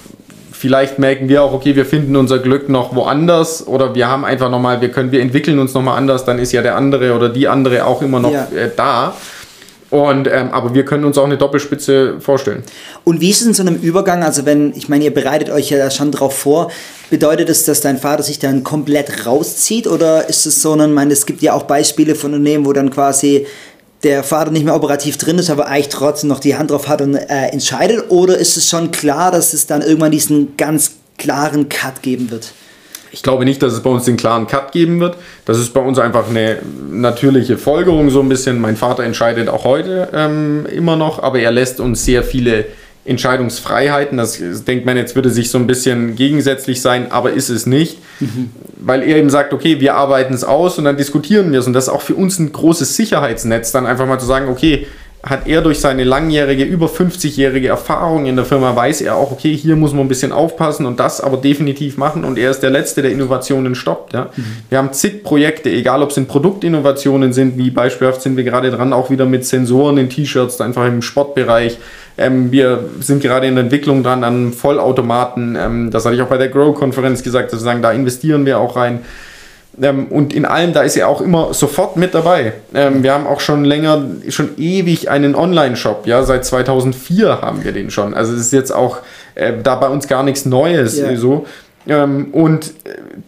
vielleicht 0.57 0.99
merken 0.99 1.29
wir 1.29 1.43
auch, 1.43 1.53
okay, 1.53 1.75
wir 1.75 1.85
finden 1.85 2.15
unser 2.15 2.39
Glück 2.39 2.69
noch 2.69 2.95
woanders 2.95 3.67
oder 3.67 3.93
wir 3.95 4.07
haben 4.07 4.25
einfach 4.25 4.49
nochmal, 4.49 4.81
wir 4.81 4.89
können, 4.89 5.11
wir 5.11 5.21
entwickeln 5.21 5.59
uns 5.59 5.73
nochmal 5.73 5.97
anders, 5.97 6.25
dann 6.25 6.39
ist 6.39 6.51
ja 6.51 6.61
der 6.61 6.75
andere 6.75 7.13
oder 7.15 7.29
die 7.29 7.47
andere 7.47 7.85
auch 7.85 8.01
immer 8.01 8.19
noch 8.19 8.31
Ja. 8.31 8.47
äh, 8.55 8.69
da. 8.75 9.15
Und, 9.91 10.27
ähm, 10.27 10.49
aber 10.51 10.73
wir 10.73 10.83
können 10.83 11.05
uns 11.05 11.17
auch 11.17 11.25
eine 11.25 11.37
Doppelspitze 11.37 12.19
vorstellen. 12.19 12.63
Und 13.03 13.21
wie 13.21 13.29
ist 13.29 13.41
es 13.41 13.47
in 13.47 13.53
so 13.53 13.61
einem 13.61 13.75
Übergang? 13.75 14.23
Also 14.23 14.45
wenn, 14.45 14.73
ich 14.75 14.89
meine, 14.89 15.05
ihr 15.05 15.13
bereitet 15.13 15.51
euch 15.51 15.69
ja 15.69 15.89
schon 15.91 16.11
drauf 16.11 16.35
vor, 16.37 16.71
bedeutet 17.11 17.49
es, 17.49 17.65
dass 17.65 17.81
dein 17.81 17.97
Vater 17.97 18.23
sich 18.23 18.39
dann 18.39 18.63
komplett 18.63 19.25
rauszieht 19.27 19.87
oder 19.87 20.27
ist 20.27 20.45
es 20.47 20.61
so 20.61 20.73
ein, 20.73 20.89
ich 20.89 20.95
meine, 20.95 21.13
es 21.13 21.25
gibt 21.25 21.41
ja 21.43 21.53
auch 21.53 21.63
Beispiele 21.63 22.15
von 22.15 22.33
Unternehmen, 22.33 22.65
wo 22.65 22.73
dann 22.73 22.89
quasi 22.89 23.45
der 24.05 24.23
Vater 24.23 24.51
nicht 24.51 24.63
mehr 24.63 24.75
operativ 24.75 25.17
drin 25.17 25.39
ist, 25.39 25.49
aber 25.49 25.67
eigentlich 25.67 25.89
trotzdem 25.89 26.29
noch 26.29 26.39
die 26.39 26.55
Hand 26.55 26.71
drauf 26.71 26.87
hat 26.87 27.01
und 27.01 27.15
äh, 27.15 27.47
entscheidet? 27.51 28.05
Oder 28.09 28.37
ist 28.37 28.55
es 28.55 28.69
schon 28.69 28.91
klar, 28.91 29.31
dass 29.31 29.53
es 29.53 29.65
dann 29.65 29.81
irgendwann 29.81 30.11
diesen 30.11 30.55
ganz 30.57 30.91
klaren 31.17 31.67
Cut 31.67 32.01
geben 32.03 32.29
wird? 32.29 32.53
Ich 33.11 33.23
glaube 33.23 33.45
nicht, 33.45 33.63
dass 33.63 33.73
es 33.73 33.81
bei 33.81 33.89
uns 33.89 34.05
den 34.05 34.17
klaren 34.17 34.45
Cut 34.45 34.73
geben 34.73 34.99
wird. 34.99 35.17
Das 35.45 35.57
ist 35.57 35.73
bei 35.73 35.79
uns 35.79 35.97
einfach 35.97 36.29
eine 36.29 36.59
natürliche 36.91 37.57
Folgerung 37.57 38.09
so 38.09 38.19
ein 38.19 38.29
bisschen. 38.29 38.59
Mein 38.59 38.75
Vater 38.75 39.03
entscheidet 39.03 39.49
auch 39.49 39.63
heute 39.63 40.09
ähm, 40.13 40.65
immer 40.71 40.97
noch, 40.97 41.23
aber 41.23 41.39
er 41.39 41.51
lässt 41.51 41.79
uns 41.79 42.05
sehr 42.05 42.23
viele 42.23 42.65
Entscheidungsfreiheiten. 43.05 44.17
Das 44.17 44.39
denkt 44.65 44.85
man, 44.85 44.97
jetzt 44.97 45.15
würde 45.15 45.29
sich 45.29 45.49
so 45.49 45.57
ein 45.57 45.67
bisschen 45.67 46.15
gegensätzlich 46.15 46.81
sein, 46.81 47.11
aber 47.11 47.31
ist 47.31 47.49
es 47.49 47.65
nicht. 47.65 47.99
Weil 48.77 49.03
er 49.03 49.17
eben 49.17 49.29
sagt, 49.29 49.53
okay, 49.53 49.79
wir 49.79 49.95
arbeiten 49.95 50.33
es 50.33 50.43
aus 50.43 50.77
und 50.77 50.85
dann 50.85 50.97
diskutieren 50.97 51.51
wir 51.51 51.59
es. 51.59 51.67
Und 51.67 51.73
das 51.73 51.85
ist 51.85 51.93
auch 51.93 52.01
für 52.01 52.15
uns 52.15 52.39
ein 52.39 52.51
großes 52.51 52.95
Sicherheitsnetz, 52.95 53.71
dann 53.71 53.85
einfach 53.85 54.07
mal 54.07 54.19
zu 54.19 54.25
sagen, 54.25 54.49
okay, 54.49 54.87
hat 55.25 55.47
er 55.47 55.63
durch 55.63 55.79
seine 55.79 56.03
langjährige, 56.03 56.63
über 56.63 56.85
50-jährige 56.85 57.67
Erfahrung 57.67 58.27
in 58.27 58.35
der 58.35 58.45
Firma, 58.45 58.75
weiß 58.75 59.01
er 59.01 59.15
auch, 59.15 59.31
okay, 59.31 59.55
hier 59.55 59.75
muss 59.75 59.91
man 59.91 60.05
ein 60.05 60.07
bisschen 60.07 60.31
aufpassen 60.31 60.85
und 60.85 60.99
das 60.99 61.19
aber 61.19 61.37
definitiv 61.37 61.97
machen 61.97 62.23
und 62.23 62.37
er 62.37 62.51
ist 62.51 62.59
der 62.59 62.69
Letzte, 62.69 63.01
der 63.01 63.11
Innovationen 63.11 63.73
stoppt. 63.73 64.13
Ja. 64.13 64.29
Wir 64.69 64.77
haben 64.77 64.93
zig 64.93 65.23
Projekte, 65.23 65.71
egal 65.71 66.03
ob 66.03 66.11
es 66.11 66.17
in 66.17 66.27
Produktinnovationen 66.27 67.33
sind, 67.33 67.57
wie 67.57 67.71
beispielhaft 67.71 68.21
sind 68.21 68.37
wir 68.37 68.43
gerade 68.43 68.69
dran, 68.69 68.93
auch 68.93 69.09
wieder 69.09 69.25
mit 69.25 69.45
Sensoren 69.45 69.97
in 69.97 70.09
T-Shirts, 70.11 70.61
einfach 70.61 70.85
im 70.85 71.01
Sportbereich. 71.01 71.79
Ähm, 72.17 72.51
wir 72.51 72.85
sind 73.01 73.21
gerade 73.21 73.47
in 73.47 73.55
der 73.55 73.63
Entwicklung 73.65 74.03
dran 74.03 74.23
an 74.23 74.53
Vollautomaten. 74.53 75.57
Ähm, 75.59 75.91
das 75.91 76.05
hatte 76.05 76.15
ich 76.15 76.21
auch 76.21 76.27
bei 76.27 76.37
der 76.37 76.49
Grow-Konferenz 76.49 77.23
gesagt, 77.23 77.51
dass 77.51 77.59
wir 77.59 77.65
sagen, 77.65 77.81
da 77.81 77.91
investieren 77.91 78.45
wir 78.45 78.59
auch 78.59 78.75
rein. 78.75 78.99
Ähm, 79.81 80.07
und 80.07 80.33
in 80.33 80.45
allem, 80.45 80.73
da 80.73 80.83
ist 80.83 80.95
er 80.95 81.09
auch 81.09 81.21
immer 81.21 81.53
sofort 81.53 81.97
mit 81.97 82.13
dabei. 82.13 82.53
Ähm, 82.73 83.03
wir 83.03 83.13
haben 83.13 83.27
auch 83.27 83.41
schon 83.41 83.65
länger, 83.65 84.03
schon 84.29 84.51
ewig 84.57 85.09
einen 85.09 85.35
Online-Shop. 85.35 86.07
Ja, 86.07 86.23
seit 86.23 86.45
2004 86.45 87.41
haben 87.41 87.63
wir 87.63 87.73
den 87.73 87.89
schon. 87.91 88.13
Also 88.13 88.33
es 88.33 88.41
ist 88.41 88.53
jetzt 88.53 88.73
auch 88.73 88.99
äh, 89.35 89.53
da 89.61 89.75
bei 89.75 89.89
uns 89.89 90.07
gar 90.07 90.23
nichts 90.23 90.45
Neues. 90.45 90.97
Äh, 90.97 91.17
So. 91.17 91.45
Ähm, 91.87 92.27
und 92.31 92.73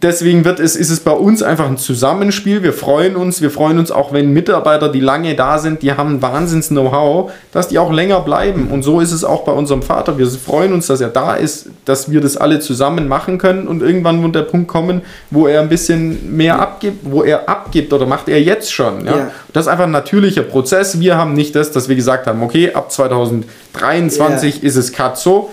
deswegen 0.02 0.44
wird 0.44 0.58
es, 0.60 0.74
ist 0.74 0.90
es 0.90 1.00
bei 1.00 1.12
uns 1.12 1.42
einfach 1.42 1.66
ein 1.66 1.78
Zusammenspiel. 1.78 2.62
Wir 2.62 2.72
freuen 2.72 3.16
uns, 3.16 3.40
wir 3.40 3.50
freuen 3.50 3.78
uns 3.78 3.90
auch, 3.90 4.12
wenn 4.12 4.32
Mitarbeiter, 4.32 4.88
die 4.88 5.00
lange 5.00 5.34
da 5.34 5.58
sind, 5.58 5.82
die 5.82 5.92
haben 5.92 6.20
wahnsinns 6.22 6.68
Know-how, 6.68 7.30
dass 7.52 7.68
die 7.68 7.78
auch 7.78 7.92
länger 7.92 8.20
bleiben. 8.20 8.68
Und 8.68 8.82
so 8.82 9.00
ist 9.00 9.12
es 9.12 9.24
auch 9.24 9.44
bei 9.44 9.52
unserem 9.52 9.82
Vater. 9.82 10.18
Wir 10.18 10.26
freuen 10.26 10.72
uns, 10.72 10.88
dass 10.88 11.00
er 11.00 11.08
da 11.08 11.34
ist, 11.34 11.70
dass 11.84 12.10
wir 12.10 12.20
das 12.20 12.36
alle 12.36 12.58
zusammen 12.60 13.08
machen 13.08 13.38
können 13.38 13.68
und 13.68 13.82
irgendwann 13.82 14.22
wird 14.22 14.34
der 14.34 14.42
Punkt 14.42 14.68
kommen, 14.68 15.02
wo 15.30 15.46
er 15.46 15.60
ein 15.60 15.68
bisschen 15.68 16.36
mehr 16.36 16.60
abgibt, 16.60 16.98
wo 17.04 17.22
er 17.22 17.48
abgibt 17.48 17.92
oder 17.92 18.06
macht 18.06 18.28
er 18.28 18.42
jetzt 18.42 18.72
schon. 18.72 19.06
Ja? 19.06 19.16
Ja. 19.16 19.30
Das 19.52 19.66
ist 19.66 19.68
einfach 19.68 19.84
ein 19.84 19.92
natürlicher 19.92 20.42
Prozess. 20.42 21.00
Wir 21.00 21.16
haben 21.16 21.34
nicht 21.34 21.54
das, 21.54 21.70
dass 21.70 21.88
wir 21.88 21.96
gesagt 21.96 22.26
haben, 22.26 22.42
okay, 22.42 22.72
ab 22.72 22.90
2023 22.90 24.62
ist 24.64 24.76
es 24.76 24.92
so. 25.14 25.50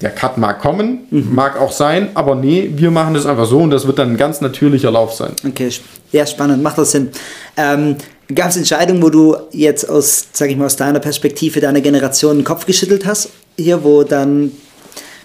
Der 0.00 0.10
Cut 0.10 0.38
mag 0.38 0.60
kommen, 0.60 1.06
mag 1.10 1.60
auch 1.60 1.72
sein, 1.72 2.08
aber 2.14 2.34
nee, 2.34 2.70
wir 2.74 2.90
machen 2.90 3.12
das 3.12 3.26
einfach 3.26 3.44
so 3.44 3.58
und 3.58 3.70
das 3.70 3.86
wird 3.86 3.98
dann 3.98 4.12
ein 4.12 4.16
ganz 4.16 4.40
natürlicher 4.40 4.90
Lauf 4.90 5.12
sein. 5.12 5.32
Okay, 5.46 5.70
ja, 6.10 6.24
spannend, 6.26 6.62
macht 6.62 6.78
das 6.78 6.92
Sinn. 6.92 7.10
Ähm, 7.56 7.96
Gab 8.34 8.50
es 8.50 8.56
Entscheidungen, 8.56 9.02
wo 9.02 9.10
du 9.10 9.36
jetzt 9.50 9.88
aus, 9.88 10.28
sag 10.32 10.50
ich 10.50 10.56
mal, 10.56 10.66
aus 10.66 10.76
deiner 10.76 11.00
Perspektive 11.00 11.60
deiner 11.60 11.80
Generation 11.80 12.38
den 12.38 12.44
Kopf 12.44 12.64
geschüttelt 12.64 13.04
hast, 13.04 13.30
hier, 13.58 13.82
wo 13.82 14.04
dann 14.04 14.52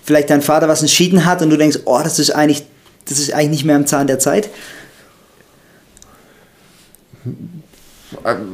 vielleicht 0.03 0.29
dein 0.29 0.41
Vater 0.41 0.67
was 0.67 0.82
entschieden 0.82 1.25
hat 1.25 1.41
und 1.41 1.52
du 1.52 1.58
denkst, 1.58 1.80
oh, 1.86 2.00
das 2.04 2.17
ist 2.17 2.32
eigentlich, 2.32 2.63
das 3.08 3.19
ist 3.19 3.32
eigentlich 3.34 3.50
nicht 3.50 3.65
mehr 3.65 3.76
am 3.76 3.86
Zahn 3.86 4.08
der 4.08 4.17
Zeit? 4.17 4.50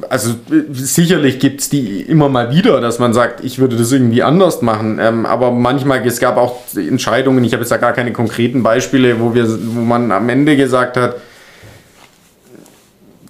Also 0.10 0.36
sicherlich 0.71 1.39
gibt 1.39 1.62
es 1.62 1.69
die 1.69 2.02
immer 2.02 2.30
mal 2.30 2.52
wieder, 2.52 2.82
dass 2.82 3.00
man 3.00 3.13
sagt, 3.13 3.43
ich 3.43 3.60
würde 3.60 3.76
das 3.76 3.91
irgendwie 3.91 4.24
anders 4.24 4.62
machen. 4.62 5.00
Ähm, 5.00 5.26
aber 5.26 5.52
manchmal, 5.52 6.06
es 6.06 6.19
gab 6.19 6.38
auch 6.38 6.58
Entscheidungen, 6.76 7.43
ich 7.43 7.54
habe 7.54 7.62
jetzt 7.62 7.71
da 7.71 7.78
gar 7.78 7.93
keine 7.93 8.13
konkreten 8.13 8.63
Beispiele, 8.63 9.19
wo, 9.19 9.34
wir, 9.34 9.47
wo 9.47 9.82
man 9.82 10.12
am 10.12 10.30
Ende 10.30 10.58
gesagt 10.58 10.97
hat, 10.97 11.15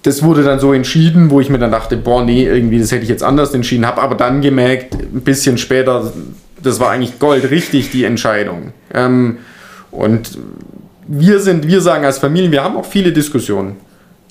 das 0.02 0.22
wurde 0.22 0.42
dann 0.42 0.58
so 0.58 0.72
entschieden, 0.72 1.30
wo 1.30 1.40
ich 1.40 1.48
mir 1.48 1.58
dann 1.58 1.70
dachte, 1.70 1.96
boah, 1.96 2.24
nee, 2.24 2.44
irgendwie, 2.44 2.80
das 2.80 2.90
hätte 2.90 3.04
ich 3.04 3.08
jetzt 3.08 3.22
anders 3.22 3.54
entschieden, 3.54 3.86
habe 3.86 4.02
aber 4.02 4.16
dann 4.16 4.40
gemerkt, 4.40 4.94
ein 4.94 5.20
bisschen 5.22 5.58
später, 5.58 6.12
das 6.60 6.80
war 6.80 6.90
eigentlich 6.90 7.18
goldrichtig, 7.18 7.90
die 7.90 8.04
Entscheidung. 8.04 8.72
Ähm, 8.92 9.38
und 9.92 10.38
wir 11.06 11.38
sind, 11.40 11.66
wir 11.66 11.80
sagen 11.80 12.04
als 12.04 12.18
Familie, 12.18 12.50
wir 12.50 12.64
haben 12.64 12.76
auch 12.76 12.86
viele 12.86 13.12
Diskussionen. 13.12 13.76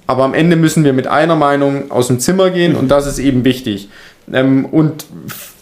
Aber 0.07 0.23
am 0.23 0.33
Ende 0.33 0.55
müssen 0.55 0.83
wir 0.83 0.93
mit 0.93 1.07
einer 1.07 1.35
Meinung 1.35 1.91
aus 1.91 2.07
dem 2.07 2.19
Zimmer 2.19 2.49
gehen 2.49 2.75
und 2.75 2.89
das 2.89 3.07
ist 3.07 3.19
eben 3.19 3.45
wichtig. 3.45 3.89
Ähm, 4.31 4.65
und 4.65 5.05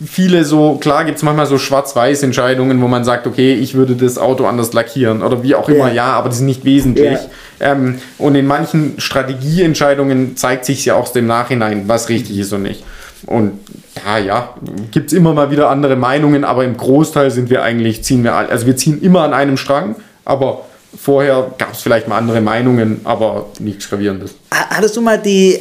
viele 0.05 0.43
so, 0.43 0.75
klar 0.75 1.05
gibt 1.05 1.17
es 1.17 1.23
manchmal 1.23 1.45
so 1.45 1.57
schwarz-weiß 1.57 2.23
Entscheidungen, 2.23 2.81
wo 2.81 2.87
man 2.87 3.03
sagt, 3.03 3.25
okay, 3.25 3.53
ich 3.53 3.73
würde 3.73 3.95
das 3.95 4.17
Auto 4.17 4.45
anders 4.45 4.73
lackieren 4.73 5.21
oder 5.21 5.43
wie 5.43 5.55
auch 5.55 5.69
immer, 5.69 5.87
Ja. 5.87 5.93
ja, 5.93 6.05
aber 6.13 6.29
die 6.29 6.35
sind 6.35 6.45
nicht 6.45 6.65
wesentlich. 6.65 7.19
Ja. 7.59 7.71
Ähm, 7.71 7.99
und 8.17 8.35
in 8.35 8.47
manchen 8.47 8.99
Strategieentscheidungen 8.99 10.35
zeigt 10.35 10.65
sich 10.65 10.85
ja 10.85 10.95
auch 10.95 11.11
dem 11.11 11.27
Nachhinein, 11.27 11.83
was 11.87 12.09
richtig 12.09 12.37
ist 12.37 12.53
und 12.53 12.63
nicht. 12.63 12.83
Und 13.25 13.59
da, 14.05 14.17
ja, 14.17 14.53
gibt 14.91 15.07
es 15.07 15.13
immer 15.13 15.33
mal 15.33 15.51
wieder 15.51 15.69
andere 15.69 15.95
Meinungen, 15.95 16.43
aber 16.43 16.63
im 16.63 16.77
Großteil 16.77 17.31
sind 17.31 17.49
wir 17.49 17.63
eigentlich, 17.63 18.03
ziehen 18.03 18.23
wir, 18.23 18.33
also 18.33 18.65
wir 18.65 18.77
ziehen 18.77 19.01
immer 19.01 19.21
an 19.23 19.33
einem 19.33 19.57
Strang, 19.57 19.95
aber 20.25 20.65
vorher 20.97 21.53
gab 21.57 21.73
es 21.73 21.81
vielleicht 21.81 22.07
mal 22.07 22.17
andere 22.17 22.41
Meinungen, 22.41 23.01
aber 23.03 23.47
nichts 23.59 23.89
Gravierendes. 23.89 24.31
Ha- 24.53 24.69
Hattest 24.77 24.95
du 24.97 25.01
mal 25.01 25.17
die, 25.21 25.59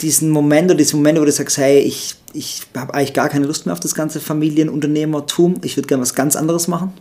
diesen 0.00 0.30
Moment 0.30 0.66
oder 0.70 0.76
diese 0.78 0.96
Momente, 0.96 1.20
wo 1.20 1.24
du 1.24 1.32
sagst, 1.32 1.58
hey, 1.58 1.78
ich, 1.80 2.14
ich 2.32 2.62
habe 2.76 2.94
eigentlich 2.94 3.12
gar 3.14 3.28
keine 3.28 3.46
Lust 3.46 3.66
mehr 3.66 3.72
auf 3.72 3.80
das 3.80 3.94
ganze 3.94 4.20
Familienunternehmertum, 4.20 5.56
ich 5.62 5.76
würde 5.76 5.88
gerne 5.88 6.02
was 6.02 6.14
ganz 6.14 6.36
anderes 6.36 6.68
machen? 6.68 6.92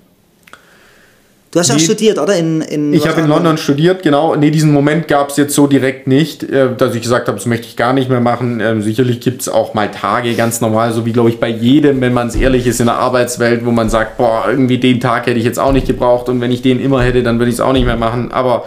Du 1.51 1.59
hast 1.59 1.67
ja 1.67 1.75
auch 1.75 1.79
Nee. 1.79 1.83
studiert, 1.83 2.17
oder? 2.17 2.33
In, 2.37 2.61
in 2.61 2.93
Ich 2.93 3.05
habe 3.05 3.19
in 3.19 3.27
London 3.27 3.57
studiert, 3.57 4.03
genau. 4.03 4.37
Nee, 4.37 4.51
diesen 4.51 4.71
Moment 4.71 5.09
gab 5.09 5.31
es 5.31 5.37
jetzt 5.37 5.53
so 5.53 5.67
direkt 5.67 6.07
nicht, 6.07 6.43
äh, 6.43 6.69
dass 6.77 6.95
ich 6.95 7.01
gesagt 7.01 7.27
habe, 7.27 7.37
das 7.37 7.45
möchte 7.45 7.67
ich 7.67 7.75
gar 7.75 7.91
nicht 7.91 8.09
mehr 8.09 8.21
machen. 8.21 8.61
Ähm, 8.61 8.81
sicherlich 8.81 9.19
gibt 9.19 9.41
es 9.41 9.49
auch 9.49 9.73
mal 9.73 9.91
Tage, 9.91 10.33
ganz 10.35 10.61
normal, 10.61 10.93
so 10.93 11.05
wie 11.05 11.11
glaube 11.11 11.29
ich 11.29 11.41
bei 11.41 11.49
jedem, 11.49 11.99
wenn 11.99 12.13
man 12.13 12.27
es 12.29 12.35
ehrlich 12.35 12.65
ist, 12.67 12.79
in 12.79 12.85
der 12.85 12.95
Arbeitswelt, 12.95 13.65
wo 13.65 13.71
man 13.71 13.89
sagt, 13.89 14.17
boah, 14.17 14.45
irgendwie 14.47 14.77
den 14.77 15.01
Tag 15.01 15.25
hätte 15.27 15.39
ich 15.39 15.43
jetzt 15.45 15.59
auch 15.59 15.73
nicht 15.73 15.87
gebraucht 15.87 16.29
und 16.29 16.39
wenn 16.39 16.53
ich 16.53 16.61
den 16.61 16.79
immer 16.79 17.03
hätte, 17.03 17.21
dann 17.21 17.37
würde 17.37 17.49
ich 17.49 17.55
es 17.55 17.61
auch 17.61 17.73
nicht 17.73 17.85
mehr 17.85 17.97
machen. 17.97 18.31
Aber 18.31 18.63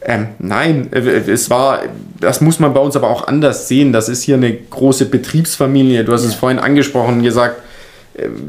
ähm, 0.00 0.28
nein, 0.38 0.90
äh, 0.92 1.00
es 1.00 1.50
war, 1.50 1.80
das 2.20 2.40
muss 2.40 2.60
man 2.60 2.72
bei 2.72 2.78
uns 2.78 2.94
aber 2.94 3.10
auch 3.10 3.26
anders 3.26 3.66
sehen. 3.66 3.92
Das 3.92 4.08
ist 4.08 4.22
hier 4.22 4.36
eine 4.36 4.52
große 4.52 5.06
Betriebsfamilie. 5.06 6.04
Du 6.04 6.12
hast 6.12 6.22
es 6.24 6.34
vorhin 6.34 6.60
angesprochen, 6.60 7.20
gesagt, 7.24 7.56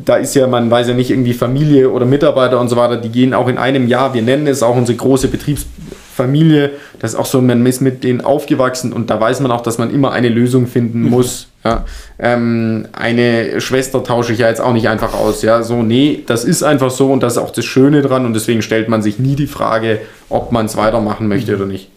da 0.06 0.16
ist 0.16 0.36
ja, 0.36 0.48
man 0.48 0.70
weiß 0.72 0.88
ja 0.88 0.94
nicht 0.94 1.12
irgendwie 1.12 1.34
Familie 1.34 1.90
oder 1.90 2.06
Mitarbeiter 2.06 2.60
und 2.60 2.70
so 2.70 2.76
weiter, 2.76 2.98
die 2.98 3.10
gehen 3.10 3.34
auch 3.34 3.48
in 3.48 3.58
einem 3.58 3.88
Jahr, 3.88 4.14
wir 4.14 4.22
nennen 4.22 4.48
es 4.48 4.64
auch 4.64 4.76
unsere 4.76 4.98
große 4.98 5.28
Betriebsfamilie, 5.28 6.72
das 7.00 7.14
ist 7.14 7.20
auch 7.20 7.26
so, 7.26 7.42
man 7.42 7.66
ist 7.66 7.82
mit 7.82 8.04
denen 8.04 8.22
aufgewachsen 8.22 8.94
und 8.94 9.10
da 9.10 9.20
weiß 9.20 9.40
man 9.42 9.52
auch, 9.52 9.62
dass 9.62 9.78
man 9.78 9.94
immer 9.94 10.12
eine 10.12 10.30
Lösung 10.30 10.68
finden 10.68 11.04
muss. 11.04 11.48
Ja. 11.64 11.86
Ähm, 12.18 12.88
eine 12.94 13.60
Schwester 13.60 14.04
tausche 14.04 14.34
ich 14.34 14.40
ja 14.40 14.48
jetzt 14.48 14.62
auch 14.62 14.74
nicht 14.74 14.88
einfach 14.88 15.14
aus, 15.14 15.42
ja, 15.42 15.62
so, 15.62 15.84
nee, 15.84 16.24
das 16.26 16.46
ist 16.46 16.64
einfach 16.64 16.90
so 16.90 17.12
und 17.12 17.22
das 17.22 17.34
ist 17.34 17.40
auch 17.40 17.52
das 17.52 17.66
Schöne 17.66 18.02
dran 18.02 18.26
und 18.26 18.34
deswegen 18.34 18.62
stellt 18.62 18.90
man 18.90 19.02
sich 19.02 19.20
nie 19.20 19.36
die 19.36 19.48
Frage, 19.48 20.00
ob 20.30 20.52
man 20.52 20.66
es 20.66 20.78
weitermachen 20.78 21.28
möchte 21.28 21.56
oder 21.56 21.66
nicht. 21.66 21.90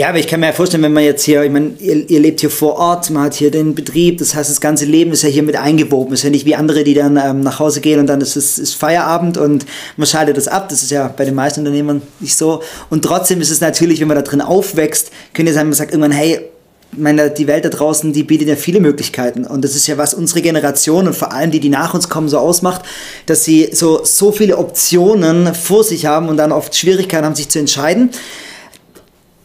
Ja, 0.00 0.08
aber 0.08 0.18
ich 0.18 0.26
kann 0.26 0.40
mir 0.40 0.46
ja 0.46 0.52
vorstellen, 0.52 0.82
wenn 0.82 0.94
man 0.94 1.04
jetzt 1.04 1.24
hier, 1.24 1.42
ich 1.42 1.50
meine, 1.50 1.72
ihr, 1.78 2.08
ihr 2.08 2.20
lebt 2.20 2.40
hier 2.40 2.48
vor 2.48 2.76
Ort, 2.76 3.10
man 3.10 3.24
hat 3.24 3.34
hier 3.34 3.50
den 3.50 3.74
Betrieb, 3.74 4.16
das 4.16 4.34
heißt, 4.34 4.48
das 4.48 4.62
ganze 4.62 4.86
Leben 4.86 5.12
ist 5.12 5.20
ja 5.20 5.28
hier 5.28 5.42
mit 5.42 5.56
eingewoben. 5.56 6.14
Ist 6.14 6.22
ja 6.22 6.30
nicht 6.30 6.46
wie 6.46 6.54
andere, 6.54 6.84
die 6.84 6.94
dann 6.94 7.18
ähm, 7.22 7.42
nach 7.42 7.58
Hause 7.58 7.82
gehen 7.82 8.00
und 8.00 8.06
dann 8.06 8.22
ist 8.22 8.34
es 8.34 8.58
ist 8.58 8.72
Feierabend 8.76 9.36
und 9.36 9.66
man 9.98 10.06
schaltet 10.06 10.38
das 10.38 10.48
ab. 10.48 10.70
Das 10.70 10.82
ist 10.82 10.90
ja 10.90 11.08
bei 11.08 11.26
den 11.26 11.34
meisten 11.34 11.60
Unternehmern 11.60 12.00
nicht 12.18 12.34
so. 12.34 12.62
Und 12.88 13.04
trotzdem 13.04 13.42
ist 13.42 13.50
es 13.50 13.60
natürlich, 13.60 14.00
wenn 14.00 14.08
man 14.08 14.16
da 14.16 14.22
drin 14.22 14.40
aufwächst, 14.40 15.10
könnte 15.34 15.50
es 15.50 15.56
sein, 15.56 15.66
man 15.66 15.74
sagt 15.74 15.92
irgendwann, 15.92 16.12
hey, 16.12 16.48
meine, 16.96 17.30
die 17.30 17.46
Welt 17.46 17.66
da 17.66 17.68
draußen, 17.68 18.14
die 18.14 18.22
bietet 18.22 18.48
ja 18.48 18.56
viele 18.56 18.80
Möglichkeiten. 18.80 19.44
Und 19.44 19.66
das 19.66 19.76
ist 19.76 19.86
ja, 19.86 19.98
was 19.98 20.14
unsere 20.14 20.40
Generation 20.40 21.08
und 21.08 21.14
vor 21.14 21.30
allem 21.32 21.50
die, 21.50 21.60
die 21.60 21.68
nach 21.68 21.92
uns 21.92 22.08
kommen, 22.08 22.30
so 22.30 22.38
ausmacht, 22.38 22.86
dass 23.26 23.44
sie 23.44 23.68
so, 23.74 24.00
so 24.04 24.32
viele 24.32 24.56
Optionen 24.56 25.54
vor 25.54 25.84
sich 25.84 26.06
haben 26.06 26.30
und 26.30 26.38
dann 26.38 26.52
oft 26.52 26.74
Schwierigkeiten 26.74 27.26
haben, 27.26 27.34
sich 27.34 27.50
zu 27.50 27.58
entscheiden. 27.58 28.08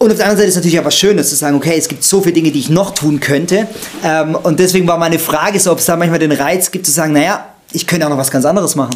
Und 0.05 0.11
auf 0.11 0.17
der 0.17 0.27
anderen 0.27 0.37
Seite 0.37 0.49
ist 0.49 0.55
natürlich 0.55 0.79
auch 0.79 0.85
was 0.85 0.95
Schönes 0.95 1.29
zu 1.29 1.35
sagen, 1.35 1.55
okay, 1.55 1.73
es 1.79 1.87
gibt 1.87 2.03
so 2.03 2.21
viele 2.21 2.33
Dinge, 2.33 2.51
die 2.51 2.59
ich 2.59 2.69
noch 2.69 2.93
tun 2.93 3.19
könnte. 3.19 3.67
Ähm, 4.03 4.35
und 4.35 4.59
deswegen 4.59 4.87
war 4.87 4.99
meine 4.99 5.17
Frage 5.17 5.59
so, 5.59 5.71
ob 5.71 5.79
es 5.79 5.85
da 5.85 5.95
manchmal 5.95 6.19
den 6.19 6.31
Reiz 6.31 6.69
gibt, 6.69 6.85
zu 6.85 6.91
sagen, 6.91 7.11
naja, 7.13 7.43
ich 7.71 7.87
könnte 7.87 8.05
auch 8.05 8.11
noch 8.11 8.19
was 8.19 8.29
ganz 8.29 8.45
anderes 8.45 8.75
machen. 8.75 8.95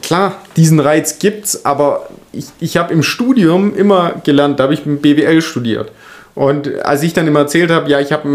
Klar, 0.00 0.36
diesen 0.56 0.80
Reiz 0.80 1.18
gibt's, 1.18 1.66
aber 1.66 2.08
ich, 2.32 2.46
ich 2.60 2.78
habe 2.78 2.94
im 2.94 3.02
Studium 3.02 3.76
immer 3.76 4.14
gelernt, 4.24 4.58
da 4.58 4.62
habe 4.64 4.72
ich 4.72 4.84
BWL 4.84 5.42
studiert. 5.42 5.92
Und 6.34 6.84
als 6.84 7.02
ich 7.02 7.12
dann 7.12 7.26
immer 7.26 7.40
erzählt 7.40 7.70
habe, 7.70 7.90
ja, 7.90 7.98
ich 8.00 8.12
habe, 8.12 8.28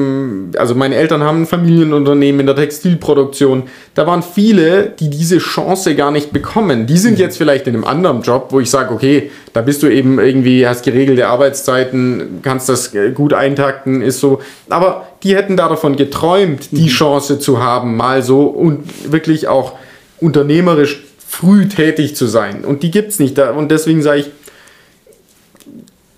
also 0.58 0.76
meine 0.76 0.96
Eltern 0.96 1.24
haben 1.24 1.44
ein 1.44 1.46
Familienunternehmen 1.46 2.42
in 2.42 2.46
der 2.46 2.56
Textilproduktion, 2.56 3.64
da 3.94 4.06
waren 4.06 4.22
viele, 4.22 4.94
die 5.00 5.10
diese 5.10 5.38
Chance 5.38 5.96
gar 5.96 6.12
nicht 6.12 6.32
bekommen. 6.32 6.88
Die 6.88 6.98
sind 6.98 7.14
mhm. 7.14 7.20
jetzt 7.20 7.38
vielleicht 7.38 7.68
in 7.68 7.74
einem 7.74 7.86
anderen 7.86 8.22
Job, 8.22 8.48
wo 8.50 8.60
ich 8.60 8.70
sage, 8.70 8.94
okay, 8.94 9.32
da 9.54 9.62
bist 9.62 9.82
du 9.82 9.88
eben 9.88 10.20
irgendwie, 10.20 10.68
hast 10.68 10.84
geregelte 10.84 11.28
Arbeitszeiten, 11.28 12.40
kannst 12.42 12.68
das 12.68 12.92
gut 13.14 13.34
eintakten, 13.34 14.02
ist 14.02 14.20
so. 14.20 14.42
Aber 14.70 15.08
die 15.24 15.36
hätten 15.36 15.56
da 15.56 15.70
davon 15.70 15.96
geträumt, 15.96 16.70
die 16.72 16.84
mhm. 16.84 16.88
Chance 16.88 17.40
zu 17.40 17.64
haben, 17.64 17.96
mal 17.96 18.22
so 18.24 18.44
und 18.44 19.12
wirklich 19.12 19.48
auch 19.48 19.74
unternehmerisch 20.20 21.04
früh 21.26 21.68
tätig 21.68 22.16
zu 22.16 22.26
sein. 22.28 22.66
Und 22.66 22.84
die 22.84 22.92
gibt 22.92 23.12
es 23.12 23.20
nicht. 23.20 23.40
Und 23.40 23.70
deswegen 23.70 24.02
sage 24.02 24.20
ich, 24.22 24.32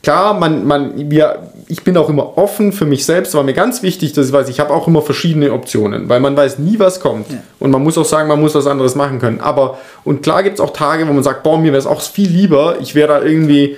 klar, 0.03 0.39
man, 0.39 0.65
man, 0.65 1.09
wir, 1.09 1.51
ich 1.69 1.83
bin 1.83 1.97
auch 1.97 2.09
immer 2.09 2.37
offen 2.37 2.71
für 2.71 2.85
mich 2.85 3.05
selbst, 3.05 3.33
war 3.33 3.43
mir 3.43 3.53
ganz 3.53 3.83
wichtig, 3.83 4.13
dass 4.13 4.27
ich 4.27 4.33
weiß, 4.33 4.47
ich 4.47 4.59
habe 4.59 4.73
auch 4.73 4.87
immer 4.87 5.01
verschiedene 5.01 5.51
Optionen, 5.51 6.07
weil 6.07 6.21
man 6.21 6.35
weiß 6.35 6.59
nie, 6.59 6.79
was 6.79 7.01
kommt. 7.01 7.29
Ja. 7.29 7.39
Und 7.59 7.71
man 7.71 7.83
muss 7.83 7.97
auch 7.97 8.05
sagen, 8.05 8.29
man 8.29 8.39
muss 8.39 8.55
was 8.55 8.67
anderes 8.67 8.95
machen 8.95 9.19
können. 9.19 9.41
Aber, 9.41 9.77
und 10.05 10.23
klar 10.23 10.43
gibt 10.43 10.55
es 10.55 10.61
auch 10.61 10.71
Tage, 10.71 11.07
wo 11.07 11.13
man 11.13 11.23
sagt, 11.23 11.43
boah, 11.43 11.57
mir 11.57 11.73
wäre 11.73 11.77
es 11.77 11.85
auch 11.85 12.01
viel 12.01 12.29
lieber, 12.29 12.77
ich 12.81 12.95
wäre 12.95 13.09
da 13.09 13.21
irgendwie 13.21 13.75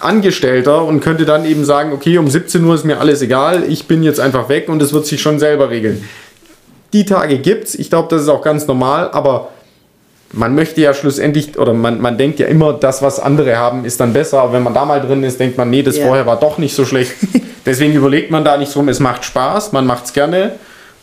Angestellter 0.00 0.84
und 0.84 1.00
könnte 1.00 1.24
dann 1.24 1.44
eben 1.44 1.64
sagen, 1.64 1.92
okay, 1.92 2.18
um 2.18 2.28
17 2.28 2.64
Uhr 2.64 2.74
ist 2.74 2.84
mir 2.84 2.98
alles 2.98 3.22
egal, 3.22 3.62
ich 3.68 3.86
bin 3.86 4.02
jetzt 4.02 4.18
einfach 4.18 4.48
weg 4.48 4.68
und 4.68 4.82
es 4.82 4.92
wird 4.92 5.06
sich 5.06 5.22
schon 5.22 5.38
selber 5.38 5.70
regeln. 5.70 6.04
Die 6.92 7.04
Tage 7.04 7.38
gibt 7.38 7.68
es, 7.68 7.74
ich 7.76 7.90
glaube, 7.90 8.08
das 8.10 8.22
ist 8.22 8.28
auch 8.28 8.42
ganz 8.42 8.66
normal, 8.66 9.10
aber 9.12 9.50
man 10.34 10.54
möchte 10.54 10.80
ja 10.80 10.92
schlussendlich, 10.94 11.58
oder 11.58 11.72
man, 11.72 12.00
man 12.00 12.18
denkt 12.18 12.38
ja 12.38 12.46
immer, 12.46 12.72
das, 12.72 13.02
was 13.02 13.20
andere 13.20 13.56
haben, 13.56 13.84
ist 13.84 14.00
dann 14.00 14.12
besser. 14.12 14.40
Aber 14.40 14.52
wenn 14.52 14.62
man 14.62 14.74
da 14.74 14.84
mal 14.84 15.00
drin 15.00 15.22
ist, 15.22 15.38
denkt 15.40 15.56
man, 15.56 15.70
nee, 15.70 15.82
das 15.82 15.96
ja. 15.96 16.06
vorher 16.06 16.26
war 16.26 16.38
doch 16.38 16.58
nicht 16.58 16.74
so 16.74 16.84
schlecht. 16.84 17.12
Deswegen 17.66 17.94
überlegt 17.94 18.30
man 18.30 18.44
da 18.44 18.56
nicht 18.56 18.74
drum, 18.74 18.88
es 18.88 19.00
macht 19.00 19.24
Spaß, 19.24 19.72
man 19.72 19.86
macht 19.86 20.06
es 20.06 20.12
gerne. 20.12 20.52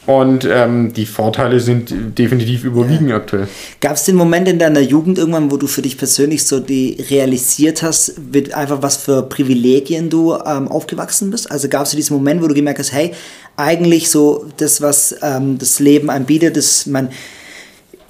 Und 0.08 0.48
ähm, 0.52 0.94
die 0.94 1.06
Vorteile 1.06 1.60
sind 1.60 1.94
definitiv 2.18 2.64
überwiegen 2.64 3.10
ja. 3.10 3.18
aktuell. 3.18 3.48
Gab 3.82 3.94
es 3.94 4.06
den 4.06 4.16
Moment 4.16 4.48
in 4.48 4.58
deiner 4.58 4.80
Jugend 4.80 5.20
irgendwann, 5.20 5.52
wo 5.52 5.58
du 5.58 5.68
für 5.68 5.84
dich 5.84 5.96
persönlich 5.96 6.44
so 6.44 6.60
die 6.60 6.98
realisiert 7.12 7.84
hast, 7.84 8.16
mit 8.34 8.54
einfach 8.56 8.82
was 8.82 8.98
für 8.98 9.22
Privilegien 9.22 10.10
du 10.10 10.34
ähm, 10.34 10.68
aufgewachsen 10.68 11.30
bist? 11.30 11.52
Also 11.52 11.70
gab 11.70 11.84
es 11.84 11.92
diesen 11.92 12.16
Moment, 12.16 12.42
wo 12.42 12.48
du 12.48 12.56
gemerkt 12.56 12.80
hast, 12.80 12.92
hey, 12.92 13.12
eigentlich 13.58 14.10
so 14.10 14.46
das, 14.58 14.82
was 14.82 15.16
ähm, 15.22 15.60
das 15.60 15.80
Leben 15.80 16.10
einem 16.10 16.26
bietet, 16.26 16.58
das 16.58 16.88
man 16.88 17.10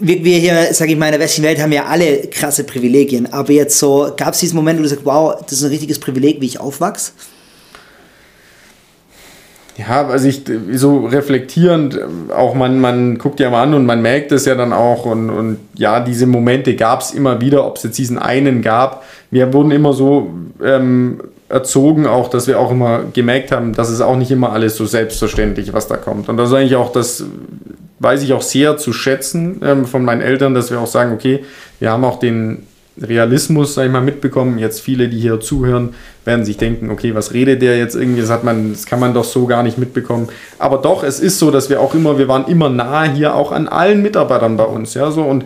wir, 0.01 0.23
wir 0.23 0.39
hier, 0.39 0.73
sage 0.73 0.91
ich 0.91 0.97
mal, 0.97 1.07
in 1.07 1.11
der 1.11 1.21
westlichen 1.21 1.45
Welt 1.45 1.61
haben 1.61 1.71
ja 1.71 1.85
alle 1.85 2.27
krasse 2.27 2.63
Privilegien, 2.63 3.31
aber 3.31 3.51
jetzt 3.51 3.77
so, 3.77 4.11
gab 4.17 4.33
es 4.33 4.39
diesen 4.39 4.55
Moment, 4.55 4.79
wo 4.79 4.83
du 4.83 4.89
sagst, 4.89 5.05
wow, 5.05 5.35
das 5.41 5.53
ist 5.53 5.63
ein 5.63 5.69
richtiges 5.69 5.99
Privileg, 5.99 6.41
wie 6.41 6.47
ich 6.47 6.59
aufwachse? 6.59 7.11
Ja, 9.77 10.07
also 10.07 10.27
ich 10.27 10.43
so 10.73 11.05
reflektierend, 11.05 11.97
auch 12.35 12.53
man, 12.53 12.79
man 12.79 13.17
guckt 13.17 13.39
ja 13.39 13.49
mal 13.49 13.63
an 13.63 13.73
und 13.73 13.85
man 13.85 14.01
merkt 14.01 14.31
es 14.31 14.45
ja 14.45 14.55
dann 14.55 14.73
auch 14.73 15.05
und, 15.05 15.29
und 15.29 15.57
ja, 15.75 16.01
diese 16.01 16.27
Momente 16.27 16.75
gab 16.75 17.01
es 17.01 17.11
immer 17.11 17.39
wieder, 17.41 17.65
ob 17.65 17.77
es 17.77 17.83
jetzt 17.83 17.97
diesen 17.97 18.19
einen 18.19 18.61
gab. 18.61 19.03
Wir 19.31 19.53
wurden 19.53 19.71
immer 19.71 19.93
so 19.93 20.29
ähm, 20.63 21.21
erzogen, 21.51 22.07
auch 22.07 22.29
dass 22.29 22.47
wir 22.47 22.59
auch 22.59 22.71
immer 22.71 23.03
gemerkt 23.13 23.51
haben, 23.51 23.73
dass 23.73 23.89
es 23.89 24.01
auch 24.01 24.15
nicht 24.15 24.31
immer 24.31 24.51
alles 24.51 24.77
so 24.77 24.85
selbstverständlich, 24.85 25.73
was 25.73 25.87
da 25.87 25.97
kommt. 25.97 26.29
Und 26.29 26.37
das 26.37 26.49
ist 26.49 26.55
eigentlich 26.55 26.75
auch 26.75 26.91
das 26.91 27.25
weiß 28.01 28.23
ich 28.23 28.33
auch 28.33 28.41
sehr 28.41 28.77
zu 28.77 28.93
schätzen 28.93 29.61
ähm, 29.63 29.85
von 29.85 30.03
meinen 30.03 30.21
Eltern, 30.21 30.55
dass 30.55 30.71
wir 30.71 30.79
auch 30.79 30.87
sagen, 30.87 31.13
okay, 31.13 31.45
wir 31.79 31.91
haben 31.91 32.03
auch 32.03 32.17
den 32.17 32.65
Realismus, 32.99 33.75
sag 33.75 33.85
ich 33.85 33.91
mal, 33.91 34.01
mitbekommen. 34.01 34.57
Jetzt 34.57 34.81
viele, 34.81 35.07
die 35.07 35.19
hier 35.19 35.39
zuhören, 35.39 35.93
werden 36.25 36.43
sich 36.43 36.57
denken, 36.57 36.89
okay, 36.89 37.15
was 37.15 37.33
redet 37.33 37.61
der 37.61 37.77
jetzt 37.77 37.95
irgendwie? 37.95 38.21
Das 38.21 38.29
hat 38.29 38.43
man, 38.43 38.73
das 38.73 38.85
kann 38.85 38.99
man 38.99 39.13
doch 39.13 39.23
so 39.23 39.45
gar 39.45 39.63
nicht 39.63 39.77
mitbekommen. 39.77 40.29
Aber 40.57 40.77
doch, 40.77 41.03
es 41.03 41.19
ist 41.19 41.39
so, 41.39 41.51
dass 41.51 41.69
wir 41.69 41.79
auch 41.79 41.93
immer, 41.93 42.17
wir 42.17 42.27
waren 42.27 42.47
immer 42.47 42.69
nah 42.69 43.03
hier 43.03 43.35
auch 43.35 43.51
an 43.51 43.67
allen 43.67 44.01
Mitarbeitern 44.01 44.57
bei 44.57 44.65
uns, 44.65 44.93
ja, 44.95 45.11
so 45.11 45.23
und 45.23 45.45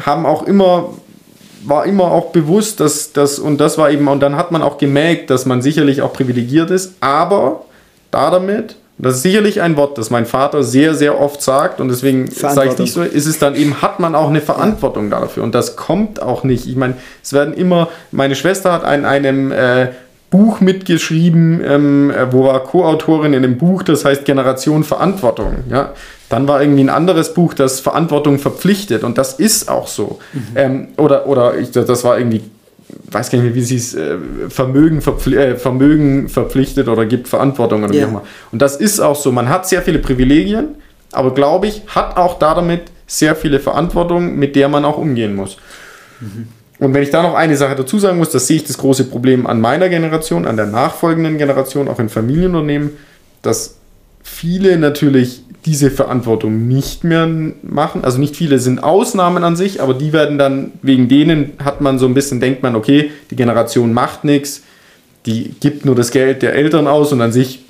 haben 0.00 0.24
auch 0.24 0.44
immer 0.44 0.94
war 1.64 1.86
immer 1.86 2.10
auch 2.10 2.30
bewusst, 2.32 2.80
dass 2.80 3.12
das 3.12 3.38
und 3.38 3.58
das 3.58 3.78
war 3.78 3.90
eben 3.90 4.08
und 4.08 4.20
dann 4.20 4.36
hat 4.36 4.52
man 4.52 4.62
auch 4.62 4.78
gemerkt, 4.78 5.30
dass 5.30 5.46
man 5.46 5.62
sicherlich 5.62 6.02
auch 6.02 6.12
privilegiert 6.12 6.70
ist, 6.70 6.94
aber 7.00 7.64
da 8.10 8.30
damit 8.30 8.76
das 8.98 9.16
ist 9.16 9.22
sicherlich 9.22 9.60
ein 9.60 9.76
Wort, 9.76 9.98
das 9.98 10.10
mein 10.10 10.26
Vater 10.26 10.62
sehr, 10.62 10.94
sehr 10.94 11.20
oft 11.20 11.42
sagt 11.42 11.80
und 11.80 11.88
deswegen 11.88 12.30
sage 12.30 12.70
ich 12.70 12.78
nicht 12.78 12.92
so, 12.92 13.02
ist 13.02 13.26
es 13.26 13.38
dann 13.38 13.56
eben, 13.56 13.82
hat 13.82 13.98
man 13.98 14.14
auch 14.14 14.28
eine 14.28 14.40
Verantwortung 14.40 15.10
dafür 15.10 15.42
und 15.42 15.54
das 15.56 15.74
kommt 15.74 16.22
auch 16.22 16.44
nicht. 16.44 16.68
Ich 16.68 16.76
meine, 16.76 16.94
es 17.20 17.32
werden 17.32 17.52
immer, 17.54 17.88
meine 18.12 18.36
Schwester 18.36 18.72
hat 18.72 18.84
an 18.84 19.04
einem 19.04 19.50
äh, 19.50 19.88
Buch 20.30 20.60
mitgeschrieben, 20.60 21.62
ähm, 21.66 22.12
wo 22.30 22.44
war 22.44 22.62
Co-Autorin 22.62 23.34
in 23.34 23.42
dem 23.42 23.58
Buch, 23.58 23.82
das 23.82 24.04
heißt 24.04 24.24
Generation 24.24 24.84
Verantwortung. 24.84 25.64
Ja? 25.68 25.94
Dann 26.32 26.48
war 26.48 26.62
irgendwie 26.62 26.82
ein 26.82 26.88
anderes 26.88 27.34
Buch, 27.34 27.52
das 27.52 27.80
Verantwortung 27.80 28.38
verpflichtet 28.38 29.04
und 29.04 29.18
das 29.18 29.34
ist 29.34 29.68
auch 29.68 29.86
so. 29.86 30.18
Mhm. 30.32 30.40
Ähm, 30.54 30.88
oder 30.96 31.26
oder 31.26 31.58
ich, 31.58 31.72
das 31.72 32.04
war 32.04 32.16
irgendwie 32.16 32.42
weiß 33.10 33.30
gar 33.30 33.38
nicht 33.38 33.48
mehr, 33.48 33.54
wie 33.54 33.62
sie 33.62 33.76
es 33.76 33.94
äh, 33.94 34.16
Vermögen, 34.48 35.02
verpfli 35.02 35.36
äh, 35.36 35.56
Vermögen 35.56 36.30
verpflichtet 36.30 36.88
oder 36.88 37.04
gibt 37.04 37.28
Verantwortung 37.28 37.84
oder 37.84 37.92
yeah. 37.92 38.00
wie 38.00 38.04
auch 38.06 38.10
immer. 38.10 38.22
Und 38.50 38.62
das 38.62 38.76
ist 38.76 38.98
auch 38.98 39.14
so. 39.14 39.30
Man 39.30 39.50
hat 39.50 39.68
sehr 39.68 39.82
viele 39.82 39.98
Privilegien, 39.98 40.68
aber 41.12 41.34
glaube 41.34 41.66
ich, 41.66 41.82
hat 41.88 42.16
auch 42.16 42.38
damit 42.38 42.84
sehr 43.06 43.36
viele 43.36 43.60
Verantwortung, 43.60 44.36
mit 44.36 44.56
der 44.56 44.70
man 44.70 44.86
auch 44.86 44.96
umgehen 44.96 45.34
muss. 45.34 45.58
Mhm. 46.20 46.48
Und 46.78 46.94
wenn 46.94 47.02
ich 47.02 47.10
da 47.10 47.22
noch 47.22 47.34
eine 47.34 47.58
Sache 47.58 47.76
dazu 47.76 47.98
sagen 47.98 48.16
muss, 48.16 48.30
das 48.30 48.46
sehe 48.46 48.56
ich 48.56 48.64
das 48.64 48.78
große 48.78 49.04
Problem 49.04 49.46
an 49.46 49.60
meiner 49.60 49.90
Generation, 49.90 50.46
an 50.46 50.56
der 50.56 50.66
nachfolgenden 50.66 51.36
Generation, 51.36 51.88
auch 51.88 51.98
in 52.00 52.08
Familienunternehmen, 52.08 52.92
dass 53.42 53.76
viele 54.22 54.78
natürlich 54.78 55.42
diese 55.64 55.90
Verantwortung 55.90 56.66
nicht 56.66 57.04
mehr 57.04 57.28
machen. 57.62 58.04
Also 58.04 58.18
nicht 58.18 58.34
viele 58.34 58.58
sind 58.58 58.82
Ausnahmen 58.82 59.44
an 59.44 59.54
sich, 59.54 59.80
aber 59.80 59.94
die 59.94 60.12
werden 60.12 60.38
dann, 60.38 60.72
wegen 60.82 61.08
denen 61.08 61.52
hat 61.62 61.80
man 61.80 61.98
so 61.98 62.06
ein 62.06 62.14
bisschen, 62.14 62.40
denkt 62.40 62.62
man, 62.62 62.74
okay, 62.74 63.12
die 63.30 63.36
Generation 63.36 63.92
macht 63.92 64.24
nichts, 64.24 64.62
die 65.26 65.54
gibt 65.60 65.84
nur 65.84 65.94
das 65.94 66.10
Geld 66.10 66.42
der 66.42 66.54
Eltern 66.54 66.88
aus 66.88 67.12
und 67.12 67.20
an 67.20 67.32
sich 67.32 67.60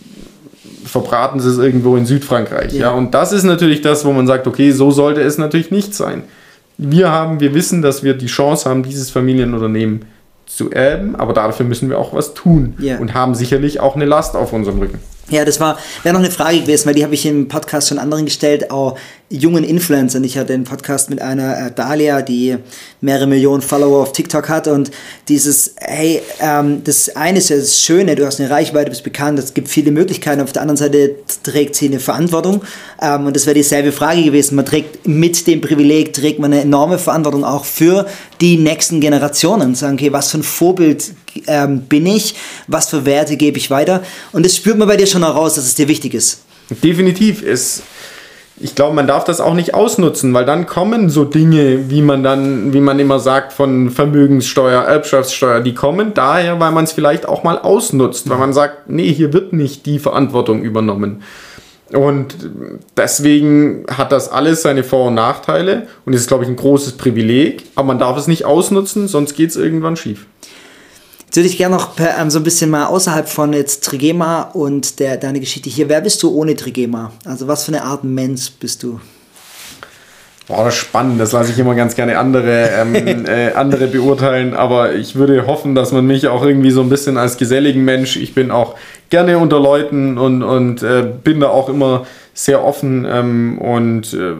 verbraten 0.84 1.38
sie 1.40 1.50
es 1.50 1.58
irgendwo 1.58 1.96
in 1.96 2.06
Südfrankreich. 2.06 2.72
Ja. 2.72 2.80
ja. 2.80 2.90
Und 2.92 3.12
das 3.12 3.32
ist 3.32 3.44
natürlich 3.44 3.82
das, 3.82 4.04
wo 4.04 4.12
man 4.12 4.26
sagt, 4.26 4.46
okay, 4.46 4.72
so 4.72 4.90
sollte 4.90 5.20
es 5.20 5.36
natürlich 5.36 5.70
nicht 5.70 5.94
sein. 5.94 6.22
Wir 6.78 7.10
haben, 7.10 7.40
wir 7.40 7.54
wissen, 7.54 7.82
dass 7.82 8.02
wir 8.02 8.14
die 8.14 8.26
Chance 8.26 8.68
haben, 8.68 8.82
dieses 8.82 9.10
Familienunternehmen 9.10 10.06
zu 10.46 10.70
erben, 10.70 11.14
aber 11.14 11.34
dafür 11.34 11.66
müssen 11.66 11.88
wir 11.88 11.98
auch 11.98 12.14
was 12.14 12.34
tun 12.34 12.74
ja. 12.78 12.98
und 12.98 13.14
haben 13.14 13.34
sicherlich 13.34 13.80
auch 13.80 13.96
eine 13.96 14.06
Last 14.06 14.34
auf 14.34 14.52
unserem 14.52 14.78
Rücken. 14.78 14.98
Ja, 15.32 15.46
das 15.46 15.60
war 15.60 15.78
wäre 16.02 16.12
noch 16.12 16.20
eine 16.20 16.30
Frage 16.30 16.60
gewesen, 16.60 16.84
weil 16.84 16.94
die 16.94 17.04
habe 17.04 17.14
ich 17.14 17.24
im 17.24 17.48
Podcast 17.48 17.88
schon 17.88 17.98
anderen 17.98 18.26
gestellt, 18.26 18.70
auch 18.70 18.98
jungen 19.30 19.64
Influencern. 19.64 20.22
Ich 20.24 20.36
hatte 20.36 20.52
einen 20.52 20.64
Podcast 20.64 21.08
mit 21.08 21.22
einer 21.22 21.68
äh, 21.68 21.70
Dalia, 21.74 22.20
die 22.20 22.58
mehrere 23.00 23.26
Millionen 23.26 23.62
Follower 23.62 24.02
auf 24.02 24.12
TikTok 24.12 24.50
hat 24.50 24.68
und 24.68 24.90
dieses, 25.28 25.74
hey, 25.78 26.20
ähm, 26.38 26.84
das 26.84 27.16
eine 27.16 27.38
ist 27.38 27.48
ja 27.48 27.56
das 27.56 27.80
Schöne, 27.80 28.14
du 28.14 28.26
hast 28.26 28.40
eine 28.40 28.50
Reichweite, 28.50 28.90
bist 28.90 29.04
bekannt, 29.04 29.38
es 29.38 29.54
gibt 29.54 29.68
viele 29.68 29.90
Möglichkeiten, 29.90 30.42
auf 30.42 30.52
der 30.52 30.60
anderen 30.60 30.76
Seite 30.76 31.14
trägt 31.42 31.76
sie 31.76 31.86
eine 31.86 31.98
Verantwortung 31.98 32.62
ähm, 33.00 33.24
und 33.24 33.34
das 33.34 33.46
wäre 33.46 33.54
dieselbe 33.54 33.90
Frage 33.90 34.22
gewesen. 34.22 34.54
Man 34.56 34.66
trägt 34.66 35.08
mit 35.08 35.46
dem 35.46 35.62
Privileg, 35.62 36.12
trägt 36.12 36.40
man 36.40 36.52
eine 36.52 36.60
enorme 36.60 36.98
Verantwortung 36.98 37.42
auch 37.42 37.64
für 37.64 38.06
die 38.42 38.58
nächsten 38.58 39.00
Generationen. 39.00 39.74
Sagen, 39.74 39.94
okay, 39.94 40.12
was 40.12 40.30
für 40.30 40.38
ein 40.38 40.42
Vorbild 40.42 41.14
ähm, 41.46 41.82
bin 41.82 42.06
ich, 42.06 42.34
was 42.66 42.88
für 42.88 43.04
Werte 43.04 43.36
gebe 43.36 43.58
ich 43.58 43.70
weiter 43.70 44.02
und 44.32 44.44
das 44.44 44.56
spürt 44.56 44.78
man 44.78 44.88
bei 44.88 44.96
dir 44.96 45.06
schon 45.06 45.22
heraus, 45.22 45.54
dass 45.54 45.64
es 45.64 45.74
dir 45.74 45.88
wichtig 45.88 46.14
ist. 46.14 46.42
Definitiv 46.82 47.42
ist 47.42 47.82
ich 48.62 48.74
glaube, 48.74 48.94
man 48.94 49.06
darf 49.06 49.24
das 49.24 49.40
auch 49.40 49.54
nicht 49.54 49.74
ausnutzen, 49.74 50.32
weil 50.34 50.44
dann 50.44 50.66
kommen 50.66 51.10
so 51.10 51.24
Dinge, 51.24 51.90
wie 51.90 52.00
man 52.00 52.22
dann, 52.22 52.72
wie 52.72 52.80
man 52.80 52.98
immer 52.98 53.18
sagt, 53.18 53.52
von 53.52 53.90
Vermögenssteuer, 53.90 54.82
Erbschaftssteuer, 54.82 55.60
die 55.60 55.74
kommen 55.74 56.14
daher, 56.14 56.60
weil 56.60 56.70
man 56.70 56.84
es 56.84 56.92
vielleicht 56.92 57.26
auch 57.26 57.42
mal 57.42 57.58
ausnutzt, 57.58 58.28
weil 58.28 58.38
man 58.38 58.52
sagt, 58.52 58.88
nee, 58.88 59.12
hier 59.12 59.32
wird 59.32 59.52
nicht 59.52 59.86
die 59.86 59.98
Verantwortung 59.98 60.62
übernommen. 60.62 61.22
Und 61.92 62.36
deswegen 62.96 63.84
hat 63.90 64.12
das 64.12 64.30
alles 64.30 64.62
seine 64.62 64.84
Vor- 64.84 65.08
und 65.08 65.14
Nachteile 65.14 65.88
und 66.06 66.12
ist, 66.12 66.28
glaube 66.28 66.44
ich, 66.44 66.50
ein 66.50 66.56
großes 66.56 66.92
Privileg, 66.92 67.64
aber 67.74 67.88
man 67.88 67.98
darf 67.98 68.16
es 68.16 68.28
nicht 68.28 68.44
ausnutzen, 68.44 69.08
sonst 69.08 69.34
geht 69.34 69.50
es 69.50 69.56
irgendwann 69.56 69.96
schief. 69.96 70.26
Würde 71.34 71.48
ich 71.48 71.56
gerne 71.56 71.76
noch 71.76 71.96
per, 71.96 72.18
ähm, 72.18 72.28
so 72.28 72.38
ein 72.38 72.42
bisschen 72.42 72.68
mal 72.68 72.86
außerhalb 72.86 73.26
von 73.26 73.54
jetzt 73.54 73.84
Trigema 73.84 74.42
und 74.52 75.00
der, 75.00 75.16
deine 75.16 75.40
Geschichte 75.40 75.70
hier. 75.70 75.88
Wer 75.88 76.02
bist 76.02 76.22
du 76.22 76.30
ohne 76.30 76.54
Trigema? 76.56 77.10
Also 77.24 77.48
was 77.48 77.64
für 77.64 77.72
eine 77.72 77.84
Art 77.84 78.04
Mensch 78.04 78.50
bist 78.60 78.82
du? 78.82 79.00
Boah, 80.46 80.66
das 80.66 80.74
ist 80.74 80.80
spannend. 80.80 81.18
Das 81.18 81.32
lasse 81.32 81.52
ich 81.52 81.58
immer 81.58 81.74
ganz 81.74 81.94
gerne 81.94 82.18
andere, 82.18 82.68
ähm, 82.76 82.94
äh, 83.26 83.52
andere 83.52 83.86
beurteilen. 83.86 84.52
Aber 84.52 84.94
ich 84.94 85.14
würde 85.14 85.46
hoffen, 85.46 85.74
dass 85.74 85.92
man 85.92 86.06
mich 86.06 86.28
auch 86.28 86.44
irgendwie 86.44 86.70
so 86.70 86.82
ein 86.82 86.90
bisschen 86.90 87.16
als 87.16 87.38
geselligen 87.38 87.82
Mensch, 87.82 88.16
ich 88.16 88.34
bin 88.34 88.50
auch 88.50 88.74
gerne 89.08 89.38
unter 89.38 89.58
Leuten 89.58 90.18
und, 90.18 90.42
und 90.42 90.82
äh, 90.82 91.02
bin 91.24 91.40
da 91.40 91.48
auch 91.48 91.70
immer 91.70 92.04
sehr 92.34 92.62
offen 92.62 93.06
ähm, 93.08 93.58
und 93.58 94.12
äh, 94.12 94.34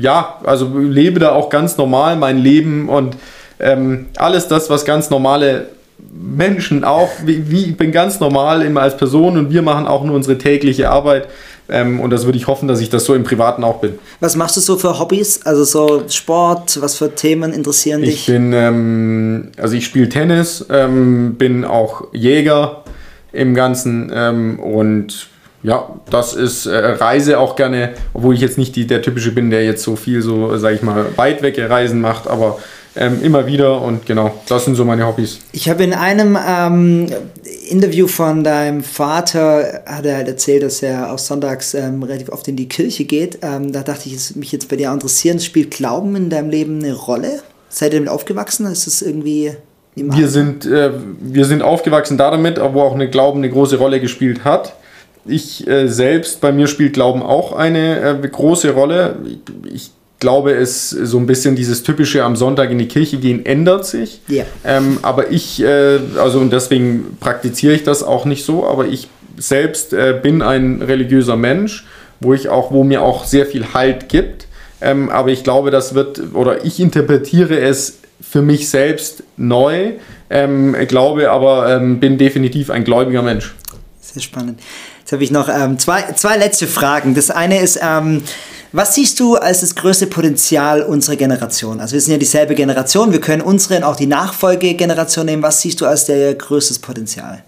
ja, 0.00 0.38
also 0.44 0.78
lebe 0.78 1.18
da 1.18 1.32
auch 1.32 1.48
ganz 1.48 1.76
normal 1.76 2.16
mein 2.16 2.38
Leben 2.38 2.88
und 2.88 3.16
ähm, 3.58 4.06
alles 4.16 4.48
das, 4.48 4.68
was 4.68 4.84
ganz 4.84 5.10
normale 5.10 5.75
Menschen 5.98 6.84
auch, 6.84 7.10
wie, 7.24 7.50
wie 7.50 7.64
ich 7.64 7.76
bin 7.76 7.92
ganz 7.92 8.20
normal 8.20 8.62
immer 8.62 8.82
als 8.82 8.96
Person 8.96 9.38
und 9.38 9.50
wir 9.50 9.62
machen 9.62 9.86
auch 9.86 10.04
nur 10.04 10.14
unsere 10.14 10.38
tägliche 10.38 10.90
Arbeit. 10.90 11.28
Ähm, 11.68 12.00
und 12.00 12.10
das 12.10 12.24
würde 12.24 12.38
ich 12.38 12.46
hoffen, 12.46 12.68
dass 12.68 12.80
ich 12.80 12.90
das 12.90 13.04
so 13.04 13.14
im 13.14 13.24
Privaten 13.24 13.64
auch 13.64 13.80
bin. 13.80 13.98
Was 14.20 14.36
machst 14.36 14.56
du 14.56 14.60
so 14.60 14.76
für 14.76 14.98
Hobbys? 14.98 15.40
Also 15.44 15.64
so 15.64 16.04
Sport, 16.08 16.80
was 16.80 16.96
für 16.96 17.14
Themen 17.14 17.52
interessieren 17.52 18.02
dich? 18.02 18.14
Ich 18.14 18.26
bin, 18.26 18.52
ähm, 18.52 19.50
also 19.56 19.74
ich 19.74 19.84
spiele 19.84 20.08
Tennis, 20.08 20.64
ähm, 20.70 21.34
bin 21.34 21.64
auch 21.64 22.04
Jäger 22.12 22.84
im 23.32 23.54
Ganzen 23.54 24.12
ähm, 24.14 24.60
und 24.60 25.28
ja, 25.62 25.88
das 26.10 26.34
ist 26.34 26.66
äh, 26.66 26.76
Reise 26.76 27.40
auch 27.40 27.56
gerne, 27.56 27.94
obwohl 28.14 28.34
ich 28.34 28.40
jetzt 28.40 28.56
nicht 28.56 28.76
die, 28.76 28.86
der 28.86 29.02
typische 29.02 29.32
bin, 29.32 29.50
der 29.50 29.64
jetzt 29.64 29.82
so 29.82 29.96
viel 29.96 30.22
so, 30.22 30.56
sag 30.58 30.74
ich 30.74 30.82
mal, 30.82 31.06
weit 31.16 31.42
weg 31.42 31.58
Reisen 31.58 32.00
macht, 32.00 32.28
aber 32.28 32.58
ähm, 32.96 33.22
immer 33.22 33.46
wieder 33.46 33.80
und 33.82 34.06
genau, 34.06 34.32
das 34.48 34.64
sind 34.64 34.74
so 34.74 34.84
meine 34.84 35.06
Hobbys. 35.06 35.38
Ich 35.52 35.68
habe 35.68 35.84
in 35.84 35.92
einem 35.92 36.36
ähm, 36.36 37.06
Interview 37.68 38.06
von 38.06 38.44
deinem 38.44 38.82
Vater 38.82 39.82
hat 39.86 40.06
er 40.06 40.16
halt 40.16 40.28
erzählt, 40.28 40.62
dass 40.62 40.82
er 40.82 41.12
auch 41.12 41.18
sonntags 41.18 41.74
ähm, 41.74 42.02
relativ 42.02 42.30
oft 42.30 42.48
in 42.48 42.56
die 42.56 42.68
Kirche 42.68 43.04
geht. 43.04 43.38
Ähm, 43.42 43.72
da 43.72 43.82
dachte 43.82 44.08
ich, 44.08 44.14
es 44.14 44.36
mich 44.36 44.52
jetzt 44.52 44.68
bei 44.68 44.76
dir 44.76 44.92
interessieren. 44.92 45.40
Spielt 45.40 45.70
Glauben 45.72 46.16
in 46.16 46.30
deinem 46.30 46.50
Leben 46.50 46.82
eine 46.82 46.94
Rolle? 46.94 47.40
Seid 47.68 47.92
ihr 47.92 48.00
damit 48.00 48.10
aufgewachsen? 48.10 48.66
Ist 48.66 48.86
es 48.86 49.02
irgendwie 49.02 49.52
wir 49.96 50.28
sind, 50.28 50.66
äh, 50.66 50.90
wir 51.20 51.46
sind 51.46 51.62
aufgewachsen 51.62 52.18
damit, 52.18 52.60
wo 52.60 52.82
auch 52.82 52.94
eine 52.94 53.08
Glauben 53.08 53.38
eine 53.38 53.50
große 53.50 53.78
Rolle 53.78 53.98
gespielt 53.98 54.44
hat. 54.44 54.74
Ich 55.24 55.66
äh, 55.66 55.88
selbst, 55.88 56.42
bei 56.42 56.52
mir 56.52 56.66
spielt 56.66 56.92
Glauben 56.92 57.22
auch 57.22 57.52
eine 57.52 58.20
äh, 58.22 58.28
große 58.28 58.72
Rolle. 58.72 59.16
Ich 59.64 59.90
glaube, 60.18 60.52
es 60.52 60.90
so 60.90 61.18
ein 61.18 61.26
bisschen 61.26 61.56
dieses 61.56 61.82
typische 61.82 62.24
am 62.24 62.36
Sonntag 62.36 62.70
in 62.70 62.78
die 62.78 62.88
Kirche 62.88 63.18
gehen 63.18 63.44
ändert 63.44 63.86
sich. 63.86 64.20
Ja. 64.28 64.44
Ähm, 64.64 64.98
aber 65.02 65.30
ich, 65.30 65.62
äh, 65.62 65.98
also 66.18 66.38
und 66.38 66.52
deswegen 66.52 67.16
praktiziere 67.20 67.74
ich 67.74 67.84
das 67.84 68.02
auch 68.02 68.24
nicht 68.24 68.44
so, 68.44 68.66
aber 68.66 68.86
ich 68.86 69.08
selbst 69.36 69.92
äh, 69.92 70.18
bin 70.20 70.42
ein 70.42 70.82
religiöser 70.82 71.36
Mensch, 71.36 71.86
wo 72.20 72.32
ich 72.32 72.48
auch, 72.48 72.72
wo 72.72 72.84
mir 72.84 73.02
auch 73.02 73.24
sehr 73.24 73.46
viel 73.46 73.74
Halt 73.74 74.08
gibt. 74.08 74.46
Ähm, 74.80 75.10
aber 75.10 75.30
ich 75.30 75.44
glaube, 75.44 75.70
das 75.70 75.94
wird, 75.94 76.34
oder 76.34 76.64
ich 76.64 76.80
interpretiere 76.80 77.60
es 77.60 77.98
für 78.20 78.42
mich 78.42 78.68
selbst 78.68 79.22
neu, 79.36 79.92
ähm, 80.30 80.74
glaube 80.88 81.30
aber, 81.30 81.76
ähm, 81.76 82.00
bin 82.00 82.18
definitiv 82.18 82.70
ein 82.70 82.84
gläubiger 82.84 83.22
Mensch. 83.22 83.54
Sehr 84.00 84.22
spannend. 84.22 84.60
Jetzt 85.00 85.12
habe 85.12 85.22
ich 85.22 85.30
noch 85.30 85.48
ähm, 85.48 85.78
zwei, 85.78 86.02
zwei 86.14 86.36
letzte 86.36 86.66
Fragen. 86.66 87.14
Das 87.14 87.30
eine 87.30 87.60
ist, 87.60 87.78
ähm, 87.82 88.22
was 88.72 88.94
siehst 88.94 89.20
du 89.20 89.36
als 89.36 89.60
das 89.60 89.74
größte 89.74 90.06
Potenzial 90.06 90.82
unserer 90.82 91.16
Generation? 91.16 91.80
Also 91.80 91.94
wir 91.94 92.00
sind 92.00 92.12
ja 92.12 92.18
dieselbe 92.18 92.54
Generation, 92.54 93.12
wir 93.12 93.20
können 93.20 93.42
unsere 93.42 93.76
und 93.76 93.84
auch 93.84 93.96
die 93.96 94.06
Nachfolgegeneration 94.06 95.26
nehmen. 95.26 95.42
Was 95.42 95.60
siehst 95.60 95.80
du 95.80 95.86
als 95.86 96.06
der 96.06 96.34
größtes 96.34 96.78
Potenzial? 96.78 97.42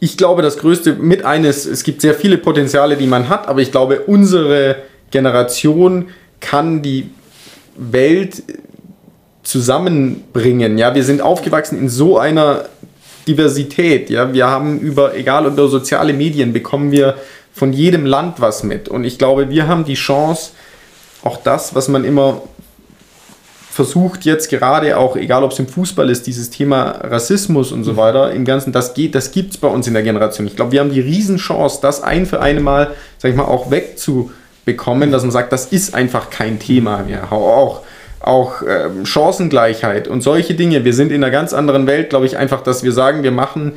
Ich 0.00 0.16
glaube, 0.16 0.42
das 0.42 0.58
größte 0.58 0.94
mit 0.94 1.24
eines, 1.24 1.66
es 1.66 1.82
gibt 1.82 2.00
sehr 2.00 2.14
viele 2.14 2.38
Potenziale, 2.38 2.96
die 2.96 3.06
man 3.06 3.28
hat, 3.28 3.48
aber 3.48 3.60
ich 3.60 3.72
glaube, 3.72 4.00
unsere 4.00 4.76
Generation 5.10 6.08
kann 6.40 6.82
die 6.82 7.10
Welt 7.76 8.42
zusammenbringen. 9.42 10.78
Ja, 10.78 10.94
wir 10.94 11.02
sind 11.02 11.20
aufgewachsen 11.20 11.78
in 11.78 11.88
so 11.88 12.18
einer 12.18 12.66
Diversität. 13.28 14.10
Ja, 14.10 14.32
wir 14.32 14.46
haben 14.48 14.80
über, 14.80 15.14
egal 15.14 15.46
über 15.46 15.68
soziale 15.68 16.12
Medien, 16.12 16.52
bekommen 16.52 16.90
wir 16.90 17.16
von 17.52 17.72
jedem 17.72 18.06
Land 18.06 18.40
was 18.40 18.62
mit. 18.62 18.88
Und 18.88 19.04
ich 19.04 19.18
glaube, 19.18 19.50
wir 19.50 19.68
haben 19.68 19.84
die 19.84 19.94
Chance, 19.94 20.50
auch 21.22 21.36
das, 21.36 21.74
was 21.74 21.88
man 21.88 22.04
immer 22.04 22.42
versucht 23.70 24.24
jetzt 24.24 24.50
gerade 24.50 24.96
auch, 24.96 25.14
egal 25.14 25.44
ob 25.44 25.52
es 25.52 25.58
im 25.60 25.68
Fußball 25.68 26.10
ist, 26.10 26.26
dieses 26.26 26.50
Thema 26.50 26.98
Rassismus 27.02 27.70
und 27.70 27.84
so 27.84 27.96
weiter, 27.96 28.32
im 28.32 28.44
Ganzen, 28.44 28.72
das 28.72 28.92
geht, 28.92 29.14
das 29.14 29.30
gibt 29.30 29.52
es 29.52 29.58
bei 29.58 29.68
uns 29.68 29.86
in 29.86 29.94
der 29.94 30.02
Generation. 30.02 30.48
Ich 30.48 30.56
glaube, 30.56 30.72
wir 30.72 30.80
haben 30.80 30.90
die 30.90 31.00
Riesenchance, 31.00 31.78
das 31.80 32.02
ein 32.02 32.26
für 32.26 32.40
eine 32.40 32.58
Mal, 32.60 32.90
sag 33.18 33.30
ich 33.30 33.36
mal, 33.36 33.44
auch 33.44 33.70
wegzubekommen, 33.70 35.12
dass 35.12 35.22
man 35.22 35.30
sagt, 35.30 35.52
das 35.52 35.66
ist 35.66 35.94
einfach 35.94 36.30
kein 36.30 36.58
Thema 36.58 37.04
mehr. 37.04 37.32
Auch 37.32 37.82
auch 38.20 38.62
ähm, 38.62 39.06
Chancengleichheit 39.06 40.08
und 40.08 40.22
solche 40.22 40.54
Dinge. 40.54 40.84
Wir 40.84 40.92
sind 40.92 41.12
in 41.12 41.22
einer 41.22 41.30
ganz 41.30 41.52
anderen 41.52 41.86
Welt, 41.86 42.10
glaube 42.10 42.26
ich, 42.26 42.36
einfach, 42.36 42.62
dass 42.62 42.82
wir 42.82 42.92
sagen, 42.92 43.22
wir 43.22 43.30
machen 43.30 43.74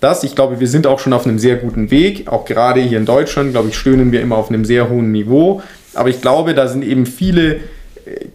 das. 0.00 0.24
Ich 0.24 0.34
glaube, 0.34 0.60
wir 0.60 0.68
sind 0.68 0.86
auch 0.86 0.98
schon 0.98 1.12
auf 1.12 1.26
einem 1.26 1.38
sehr 1.38 1.56
guten 1.56 1.90
Weg. 1.90 2.28
Auch 2.28 2.44
gerade 2.44 2.80
hier 2.80 2.98
in 2.98 3.06
Deutschland, 3.06 3.52
glaube 3.52 3.68
ich, 3.68 3.76
stöhnen 3.76 4.12
wir 4.12 4.20
immer 4.20 4.36
auf 4.36 4.48
einem 4.48 4.64
sehr 4.64 4.88
hohen 4.88 5.12
Niveau. 5.12 5.62
Aber 5.94 6.08
ich 6.08 6.20
glaube, 6.20 6.54
da 6.54 6.68
sind 6.68 6.82
eben 6.82 7.06
viele 7.06 7.56
äh, 7.56 8.26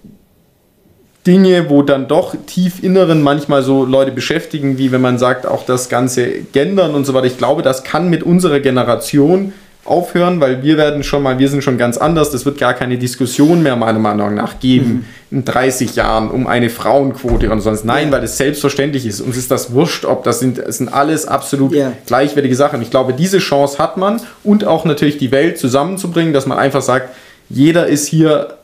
Dinge, 1.26 1.70
wo 1.70 1.82
dann 1.82 2.08
doch 2.08 2.36
tief 2.46 2.84
inneren 2.84 3.24
manchmal 3.24 3.64
so 3.64 3.84
Leute 3.84 4.12
beschäftigen, 4.12 4.78
wie 4.78 4.92
wenn 4.92 5.02
man 5.02 5.18
sagt, 5.18 5.48
auch 5.48 5.66
das 5.66 5.90
ganze 5.90 6.28
Gendern 6.54 6.94
und 6.94 7.06
so 7.06 7.14
weiter. 7.16 7.26
Ich 7.26 7.40
glaube, 7.40 7.64
das 7.64 7.84
kann 7.84 8.10
mit 8.10 8.22
unserer 8.22 8.60
Generation 8.60 9.54
aufhören, 9.86 10.42
weil 10.42 10.64
wir 10.64 10.78
werden 10.78 11.04
schon 11.04 11.22
mal, 11.22 11.38
wir 11.38 11.48
sind 11.48 11.64
schon 11.64 11.78
ganz 11.78 11.98
anders. 11.98 12.32
Das 12.32 12.46
wird 12.46 12.58
gar 12.58 12.74
keine 12.74 12.98
Diskussion 12.98 13.62
mehr 13.62 13.76
meiner 13.76 14.00
Meinung 14.00 14.34
nach 14.34 14.60
geben 14.60 15.06
mhm. 15.30 15.38
in 15.38 15.46
30 15.46 15.96
Jahren 15.96 16.32
um 16.32 16.48
eine 16.48 16.72
Frauenquote 16.72 17.52
und 17.52 17.62
sonst. 17.62 17.86
Nein, 17.86 18.08
ja. 18.08 18.14
weil 18.14 18.24
es 18.24 18.38
selbstverständlich 18.38 19.06
ist. 19.06 19.22
Uns 19.22 19.38
ist 19.38 19.52
das 19.52 19.74
wurscht, 19.74 20.06
ob 20.06 20.24
das 20.24 20.40
sind, 20.40 20.58
das 20.58 20.80
sind 20.80 20.92
alles 20.92 21.28
absolut 21.28 21.74
ja. 21.74 21.92
gleichwertige 22.08 22.56
Sachen. 22.56 22.82
Ich 22.82 22.90
glaube, 22.90 23.14
diese 23.14 23.38
Chance 23.38 23.78
hat 23.78 23.98
man 23.98 24.20
und 24.44 24.66
auch 24.66 24.86
natürlich 24.86 25.20
die 25.20 25.32
Welt 25.32 25.60
zusammenzubringen, 25.60 26.34
dass 26.34 26.48
man 26.48 26.58
einfach 26.58 26.82
sagt, 26.82 27.10
jeder 27.50 27.86
ist 27.86 28.08
hier 28.08 28.58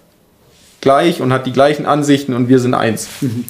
gleich 0.82 1.22
und 1.22 1.32
hat 1.32 1.46
die 1.46 1.54
gleichen 1.54 1.86
Ansichten 1.86 2.34
und 2.34 2.50
wir 2.50 2.58
sind 2.58 2.74
eins. 2.74 3.08
Mhm. 3.22 3.46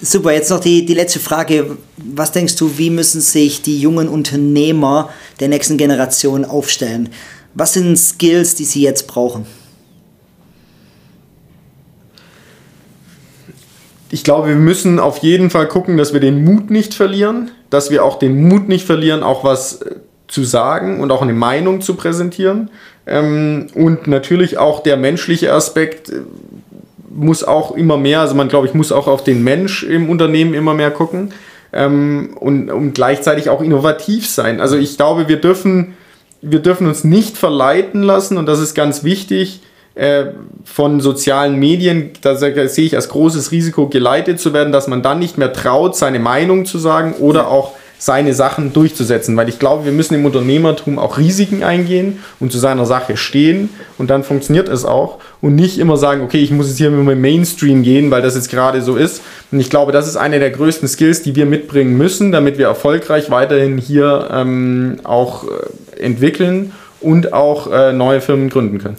Super, 0.00 0.32
jetzt 0.32 0.50
noch 0.50 0.60
die, 0.60 0.84
die 0.84 0.94
letzte 0.94 1.20
Frage. 1.20 1.78
Was 1.96 2.32
denkst 2.32 2.56
du, 2.56 2.76
wie 2.76 2.90
müssen 2.90 3.22
sich 3.22 3.62
die 3.62 3.80
jungen 3.80 4.08
Unternehmer 4.08 5.08
der 5.40 5.48
nächsten 5.48 5.78
Generation 5.78 6.44
aufstellen? 6.44 7.08
Was 7.54 7.72
sind 7.72 7.96
Skills, 7.96 8.54
die 8.54 8.64
sie 8.64 8.82
jetzt 8.82 9.06
brauchen? 9.06 9.46
Ich 14.10 14.22
glaube, 14.22 14.48
wir 14.48 14.56
müssen 14.56 14.98
auf 14.98 15.18
jeden 15.18 15.48
Fall 15.48 15.66
gucken, 15.66 15.96
dass 15.96 16.12
wir 16.12 16.20
den 16.20 16.44
Mut 16.44 16.70
nicht 16.70 16.94
verlieren, 16.94 17.50
dass 17.70 17.90
wir 17.90 18.04
auch 18.04 18.18
den 18.18 18.48
Mut 18.48 18.68
nicht 18.68 18.86
verlieren, 18.86 19.22
auch 19.22 19.44
was 19.44 19.80
äh, 19.82 19.96
zu 20.28 20.44
sagen 20.44 21.00
und 21.00 21.10
auch 21.10 21.22
eine 21.22 21.32
Meinung 21.32 21.80
zu 21.80 21.94
präsentieren. 21.94 22.70
Ähm, 23.06 23.68
und 23.74 24.06
natürlich 24.06 24.58
auch 24.58 24.82
der 24.82 24.96
menschliche 24.96 25.52
Aspekt, 25.52 26.10
äh, 26.10 26.20
muss 27.08 27.44
auch 27.44 27.76
immer 27.76 27.96
mehr, 27.96 28.20
also 28.20 28.34
man 28.34 28.48
glaube 28.48 28.66
ich, 28.66 28.74
muss 28.74 28.92
auch 28.92 29.06
auf 29.06 29.24
den 29.24 29.44
Mensch 29.44 29.82
im 29.82 30.08
Unternehmen 30.08 30.54
immer 30.54 30.74
mehr 30.74 30.90
gucken 30.90 31.32
ähm, 31.72 32.36
und, 32.38 32.70
und 32.70 32.94
gleichzeitig 32.94 33.48
auch 33.50 33.60
innovativ 33.60 34.28
sein. 34.28 34.60
Also 34.60 34.76
ich 34.76 34.96
glaube, 34.96 35.28
wir 35.28 35.40
dürfen, 35.40 35.94
wir 36.42 36.60
dürfen 36.60 36.86
uns 36.86 37.04
nicht 37.04 37.36
verleiten 37.36 38.02
lassen 38.02 38.38
und 38.38 38.46
das 38.46 38.60
ist 38.60 38.74
ganz 38.74 39.04
wichtig, 39.04 39.60
äh, 39.94 40.26
von 40.64 41.00
sozialen 41.00 41.56
Medien, 41.56 42.10
da 42.20 42.36
sehe 42.36 42.84
ich 42.84 42.96
als 42.96 43.08
großes 43.08 43.50
Risiko 43.50 43.88
geleitet 43.88 44.38
zu 44.38 44.52
werden, 44.52 44.70
dass 44.70 44.88
man 44.88 45.02
dann 45.02 45.18
nicht 45.18 45.38
mehr 45.38 45.54
traut, 45.54 45.96
seine 45.96 46.18
Meinung 46.18 46.66
zu 46.66 46.78
sagen 46.78 47.14
oder 47.14 47.48
auch 47.48 47.72
seine 47.98 48.34
Sachen 48.34 48.72
durchzusetzen. 48.72 49.36
Weil 49.36 49.48
ich 49.48 49.58
glaube, 49.58 49.84
wir 49.84 49.92
müssen 49.92 50.14
im 50.14 50.24
Unternehmertum 50.24 50.98
auch 50.98 51.18
Risiken 51.18 51.62
eingehen 51.62 52.20
und 52.40 52.52
zu 52.52 52.58
seiner 52.58 52.86
Sache 52.86 53.16
stehen 53.16 53.70
und 53.98 54.10
dann 54.10 54.24
funktioniert 54.24 54.68
es 54.68 54.84
auch 54.84 55.18
und 55.40 55.54
nicht 55.54 55.78
immer 55.78 55.96
sagen, 55.96 56.22
okay, 56.22 56.38
ich 56.38 56.50
muss 56.50 56.68
jetzt 56.68 56.78
hier 56.78 56.90
mit 56.90 57.08
dem 57.08 57.20
Mainstream 57.20 57.82
gehen, 57.82 58.10
weil 58.10 58.22
das 58.22 58.34
jetzt 58.34 58.50
gerade 58.50 58.82
so 58.82 58.96
ist. 58.96 59.22
Und 59.50 59.60
ich 59.60 59.70
glaube, 59.70 59.92
das 59.92 60.06
ist 60.06 60.16
eine 60.16 60.38
der 60.38 60.50
größten 60.50 60.88
Skills, 60.88 61.22
die 61.22 61.34
wir 61.34 61.46
mitbringen 61.46 61.96
müssen, 61.96 62.32
damit 62.32 62.58
wir 62.58 62.66
erfolgreich 62.66 63.30
weiterhin 63.30 63.78
hier 63.78 64.28
ähm, 64.32 64.98
auch 65.04 65.44
äh, 65.44 66.00
entwickeln 66.00 66.72
und 67.00 67.32
auch 67.32 67.70
äh, 67.72 67.92
neue 67.92 68.20
Firmen 68.20 68.50
gründen 68.50 68.78
können. 68.78 68.96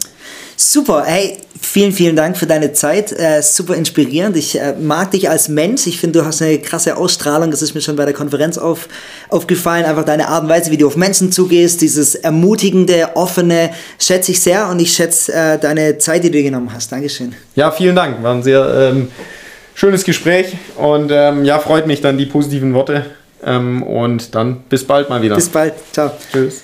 Super, 0.60 1.04
hey, 1.06 1.38
vielen, 1.62 1.92
vielen 1.92 2.16
Dank 2.16 2.36
für 2.36 2.48
deine 2.48 2.74
Zeit. 2.74 3.12
Äh, 3.12 3.44
super 3.44 3.76
inspirierend. 3.76 4.36
Ich 4.36 4.60
äh, 4.60 4.74
mag 4.74 5.12
dich 5.12 5.30
als 5.30 5.50
Mensch. 5.50 5.86
Ich 5.86 6.00
finde, 6.00 6.20
du 6.20 6.26
hast 6.26 6.42
eine 6.42 6.58
krasse 6.58 6.98
Ausstrahlung. 6.98 7.52
Das 7.52 7.62
ist 7.62 7.76
mir 7.76 7.82
schon 7.82 7.96
bei 7.96 8.06
der 8.06 8.16
Konferenz 8.16 8.58
auf, 8.58 8.88
aufgefallen. 9.30 9.86
Einfach 9.86 10.04
deine 10.04 10.28
Art 10.30 10.42
und 10.42 10.50
Weise, 10.50 10.72
wie 10.72 10.78
du 10.78 10.88
auf 10.88 10.96
Menschen 10.96 11.32
zugehst, 11.32 11.82
dieses 11.82 12.16
ermutigende, 12.16 13.10
offene, 13.14 13.70
schätze 14.00 14.32
ich 14.32 14.42
sehr 14.42 14.68
und 14.70 14.80
ich 14.80 14.94
schätze 14.94 15.32
äh, 15.32 15.60
deine 15.60 16.00
Zeit, 16.00 16.24
die 16.24 16.32
du 16.32 16.42
genommen 16.42 16.74
hast. 16.74 16.92
Dankeschön. 16.92 17.36
Ja, 17.56 17.70
vielen 17.70 17.96
Dank. 17.96 18.24
War 18.24 18.34
ein 18.34 18.42
sehr 18.42 18.92
ähm, 18.92 19.10
schönes 19.76 20.04
Gespräch 20.04 20.58
und 20.76 21.12
ähm, 21.12 21.46
ja, 21.46 21.60
freut 21.60 21.86
mich 21.86 22.02
dann 22.02 22.18
die 22.18 22.26
positiven 22.26 22.74
Worte. 22.74 23.06
Ähm, 23.46 23.84
und 23.84 24.34
dann 24.34 24.62
bis 24.70 24.84
bald 24.84 25.08
mal 25.08 25.22
wieder. 25.22 25.36
Bis 25.36 25.50
bald. 25.50 25.74
Ciao. 25.94 26.12
Tschüss. 26.32 26.64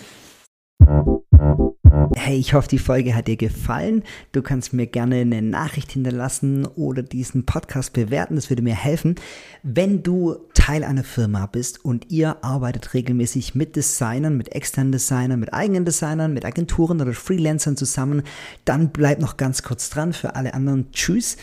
Hey, 2.25 2.37
ich 2.37 2.53
hoffe, 2.53 2.69
die 2.69 2.79
Folge 2.79 3.15
hat 3.15 3.27
dir 3.27 3.35
gefallen. 3.35 4.01
Du 4.31 4.41
kannst 4.41 4.71
mir 4.71 4.87
gerne 4.87 5.17
eine 5.17 5.41
Nachricht 5.41 5.91
hinterlassen 5.91 6.65
oder 6.65 7.03
diesen 7.03 7.45
Podcast 7.45 7.91
bewerten. 7.91 8.35
Das 8.35 8.49
würde 8.49 8.61
mir 8.61 8.75
helfen. 8.75 9.15
Wenn 9.61 10.03
du 10.03 10.37
Teil 10.53 10.85
einer 10.85 11.03
Firma 11.03 11.47
bist 11.47 11.83
und 11.83 12.11
ihr 12.11 12.41
arbeitet 12.41 12.93
regelmäßig 12.93 13.55
mit 13.55 13.75
Designern, 13.75 14.37
mit 14.37 14.55
externen 14.55 14.93
Designern, 14.93 15.41
mit 15.41 15.53
eigenen 15.53 15.83
Designern, 15.83 16.33
mit 16.33 16.45
Agenturen 16.45 17.01
oder 17.01 17.11
Freelancern 17.11 17.75
zusammen, 17.75 18.23
dann 18.63 18.91
bleib 18.91 19.19
noch 19.19 19.35
ganz 19.35 19.61
kurz 19.61 19.89
dran. 19.89 20.13
Für 20.13 20.37
alle 20.37 20.53
anderen, 20.53 20.93
tschüss. 20.93 21.35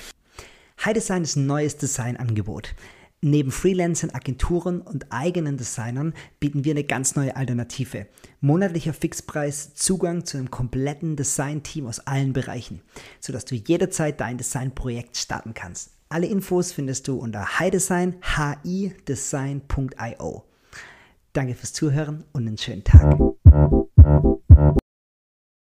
High 0.82 0.94
Design 0.94 1.24
ist 1.24 1.36
ein 1.36 1.44
neues 1.44 1.76
Designangebot. 1.76 2.74
Neben 3.22 3.50
Freelancern, 3.50 4.10
Agenturen 4.10 4.80
und 4.80 5.12
eigenen 5.12 5.58
Designern 5.58 6.14
bieten 6.38 6.64
wir 6.64 6.72
eine 6.72 6.84
ganz 6.84 7.16
neue 7.16 7.36
Alternative. 7.36 8.06
Monatlicher 8.40 8.94
Fixpreis, 8.94 9.74
Zugang 9.74 10.24
zu 10.24 10.38
einem 10.38 10.50
kompletten 10.50 11.16
Design-Team 11.16 11.86
aus 11.86 12.00
allen 12.00 12.32
Bereichen, 12.32 12.80
sodass 13.20 13.44
du 13.44 13.56
jederzeit 13.56 14.22
dein 14.22 14.38
Designprojekt 14.38 15.18
starten 15.18 15.52
kannst. 15.52 15.90
Alle 16.08 16.28
Infos 16.28 16.72
findest 16.72 17.08
du 17.08 17.16
unter 17.18 17.58
hidesign, 17.58 18.16
hidesign.io. 18.64 20.44
Danke 21.34 21.54
fürs 21.54 21.74
Zuhören 21.74 22.24
und 22.32 22.48
einen 22.48 22.56
schönen 22.56 22.84
Tag. 22.84 23.18